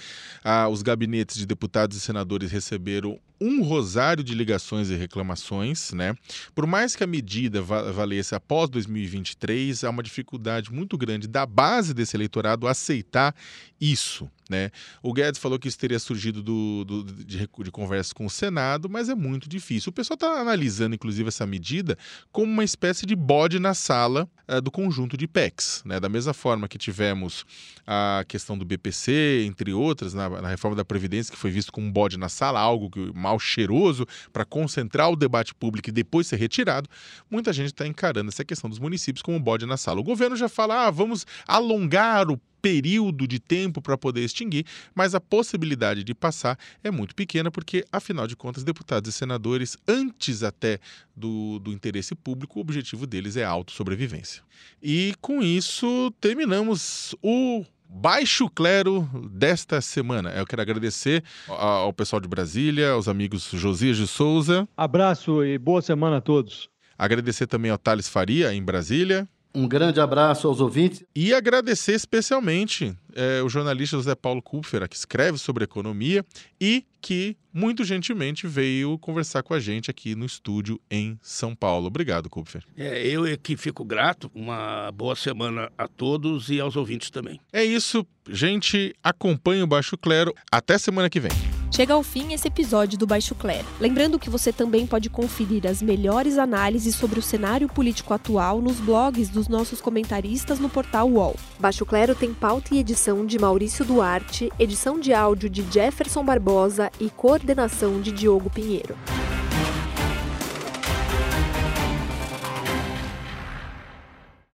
uh, 0.45 0.69
os 0.69 0.83
gabinetes 0.83 1.35
de 1.37 1.45
deputados 1.45 1.97
e 1.97 1.99
senadores 1.99 2.51
receberam 2.51 3.19
um 3.39 3.63
rosário 3.63 4.23
de 4.23 4.33
ligações 4.33 4.89
e 4.89 4.95
reclamações, 4.95 5.91
né? 5.91 6.15
Por 6.53 6.65
mais 6.65 6.95
que 6.95 7.03
a 7.03 7.07
medida 7.07 7.61
valesse 7.61 8.33
após 8.33 8.69
2023, 8.69 9.83
há 9.83 9.89
uma 9.89 10.03
dificuldade 10.03 10.71
muito 10.71 10.97
grande 10.97 11.27
da 11.27 11.45
base 11.45 11.93
desse 11.93 12.15
eleitorado 12.15 12.67
aceitar 12.67 13.35
isso, 13.79 14.29
né? 14.49 14.71
O 15.01 15.11
Guedes 15.11 15.39
falou 15.39 15.57
que 15.57 15.67
isso 15.67 15.77
teria 15.77 15.99
surgido 15.99 16.41
do, 16.43 16.85
do 16.85 17.03
de, 17.03 17.47
de 17.47 17.71
conversa 17.71 18.13
com 18.13 18.25
o 18.25 18.29
Senado, 18.29 18.89
mas 18.89 19.09
é 19.09 19.15
muito 19.15 19.49
difícil. 19.49 19.89
O 19.89 19.93
pessoal 19.93 20.15
está 20.15 20.39
analisando, 20.39 20.95
inclusive, 20.95 21.27
essa 21.27 21.45
medida 21.45 21.97
como 22.31 22.51
uma 22.51 22.63
espécie 22.63 23.05
de 23.05 23.15
bode 23.15 23.59
na 23.59 23.73
sala 23.73 24.29
uh, 24.47 24.61
do 24.61 24.69
conjunto 24.69 25.17
de 25.17 25.27
PECs, 25.27 25.81
né? 25.85 25.99
Da 25.99 26.09
mesma 26.09 26.33
forma 26.33 26.67
que 26.67 26.77
tivemos 26.77 27.45
a 27.87 28.23
questão 28.27 28.57
do 28.57 28.65
BPC, 28.65 29.45
entre 29.45 29.73
outras, 29.73 30.13
na, 30.13 30.29
na 30.29 30.49
reforma 30.49 30.75
da 30.75 30.85
Previdência, 30.85 31.31
que 31.31 31.37
foi 31.37 31.51
visto 31.51 31.71
como 31.71 31.87
um 31.87 31.91
bode 31.91 32.17
na 32.17 32.29
sala, 32.29 32.59
algo 32.59 32.89
que 32.89 33.11
mal 33.13 33.39
cheiroso 33.39 34.05
para 34.31 34.45
concentrar 34.45 35.09
o 35.09 35.15
debate 35.15 35.53
público 35.53 35.89
e 35.89 35.91
depois 35.91 36.27
ser 36.27 36.37
retirado, 36.37 36.89
muita 37.29 37.51
gente 37.51 37.67
está 37.67 37.85
encarando 37.87 38.29
essa 38.29 38.45
questão 38.45 38.69
dos 38.69 38.79
municípios 38.79 39.21
como 39.21 39.39
bode 39.39 39.65
na 39.65 39.77
sala. 39.77 39.99
O 39.99 40.03
governo 40.03 40.35
já 40.35 40.49
fala, 40.49 40.87
ah, 40.87 40.91
vamos 40.91 41.25
alongar 41.47 42.29
o 42.29 42.39
período 42.65 43.27
de 43.27 43.39
tempo 43.39 43.79
para 43.79 43.95
poder 43.95 44.21
extinguir, 44.21 44.65
mas 44.95 45.13
a 45.13 45.21
possibilidade 45.21 46.03
de 46.03 46.15
passar 46.15 46.57
é 46.83 46.89
muito 46.89 47.13
pequena, 47.13 47.51
porque, 47.51 47.85
afinal 47.91 48.25
de 48.25 48.35
contas, 48.35 48.63
deputados 48.63 49.07
e 49.07 49.15
senadores, 49.15 49.77
antes 49.87 50.41
até 50.41 50.79
do, 51.15 51.59
do 51.59 51.71
interesse 51.71 52.15
público, 52.15 52.57
o 52.57 52.61
objetivo 52.63 53.05
deles 53.05 53.37
é 53.37 53.43
a 53.43 53.49
autossobrevivência. 53.49 54.41
E 54.81 55.13
com 55.21 55.43
isso, 55.43 56.11
terminamos 56.19 57.15
o 57.21 57.63
Baixo 57.87 58.49
Clero 58.49 59.07
desta 59.31 59.79
semana. 59.79 60.31
Eu 60.31 60.47
quero 60.47 60.63
agradecer 60.63 61.23
ao 61.47 61.93
pessoal 61.93 62.19
de 62.19 62.27
Brasília, 62.27 62.93
aos 62.93 63.07
amigos 63.07 63.47
Josias 63.53 63.95
de 63.95 64.07
Souza. 64.07 64.67
Abraço 64.75 65.45
e 65.45 65.55
boa 65.59 65.83
semana 65.83 66.17
a 66.17 66.21
todos. 66.21 66.67
Agradecer 66.97 67.45
também 67.45 67.69
ao 67.69 67.77
Thales 67.77 68.09
Faria, 68.09 68.55
em 68.55 68.63
Brasília. 68.63 69.29
Um 69.55 69.67
grande 69.67 70.01
abraço 70.01 70.47
aos 70.47 70.59
ouvintes. 70.59 71.03
E 71.15 71.33
agradecer 71.33 71.93
especialmente 71.93 72.93
é, 73.15 73.41
o 73.41 73.47
jornalista 73.47 73.95
José 73.95 74.13
Paulo 74.13 74.41
Kupfer, 74.41 74.87
que 74.89 74.97
escreve 74.97 75.37
sobre 75.37 75.63
economia 75.63 76.25
e 76.59 76.85
que 77.01 77.37
muito 77.53 77.85
gentilmente 77.85 78.47
veio 78.47 78.99
conversar 78.99 79.43
com 79.43 79.53
a 79.53 79.59
gente 79.59 79.89
aqui 79.89 80.13
no 80.13 80.25
estúdio 80.25 80.79
em 80.91 81.17
São 81.21 81.55
Paulo. 81.55 81.87
Obrigado, 81.87 82.29
Kupfer. 82.29 82.63
É, 82.75 83.07
eu 83.07 83.25
é 83.25 83.37
que 83.37 83.55
fico 83.55 83.85
grato. 83.85 84.29
Uma 84.35 84.91
boa 84.91 85.15
semana 85.15 85.71
a 85.77 85.87
todos 85.87 86.49
e 86.49 86.59
aos 86.59 86.75
ouvintes 86.75 87.09
também. 87.09 87.39
É 87.53 87.63
isso, 87.63 88.05
gente. 88.29 88.93
Acompanhe 89.01 89.63
o 89.63 89.67
Baixo 89.67 89.97
Clero. 89.97 90.33
Até 90.51 90.77
semana 90.77 91.09
que 91.09 91.19
vem. 91.21 91.31
Chega 91.71 91.93
ao 91.93 92.03
fim 92.03 92.33
esse 92.33 92.47
episódio 92.47 92.97
do 92.97 93.05
Baixo 93.05 93.35
Clero. 93.35 93.65
Lembrando 93.79 94.19
que 94.19 94.29
você 94.29 94.53
também 94.53 94.87
pode 94.87 95.09
conferir 95.09 95.67
as 95.67 95.81
melhores 95.81 96.37
análises 96.37 96.95
sobre 96.95 97.19
o 97.19 97.23
cenário 97.23 97.67
político 97.67 98.13
atual 98.13 98.61
nos 98.61 98.79
blogs 98.79 99.29
dos 99.29 99.47
nossos 99.47 99.81
comentaristas 99.81 100.59
no 100.59 100.69
portal 100.69 101.09
UOL. 101.09 101.35
Baixo 101.59 101.85
Clero 101.85 102.15
tem 102.15 102.33
pauta 102.33 102.73
e 102.73 102.79
edição 102.79 103.25
de 103.25 103.37
Maurício 103.37 103.83
Duarte, 103.83 104.51
edição 104.57 104.99
de 104.99 105.13
áudio 105.13 105.49
de 105.49 105.65
Jefferson 105.69 106.23
Barbosa 106.23 106.91
e 106.99 107.09
coordenação 107.09 107.99
de 107.99 108.11
Diogo 108.11 108.49
Pinheiro. 108.49 108.95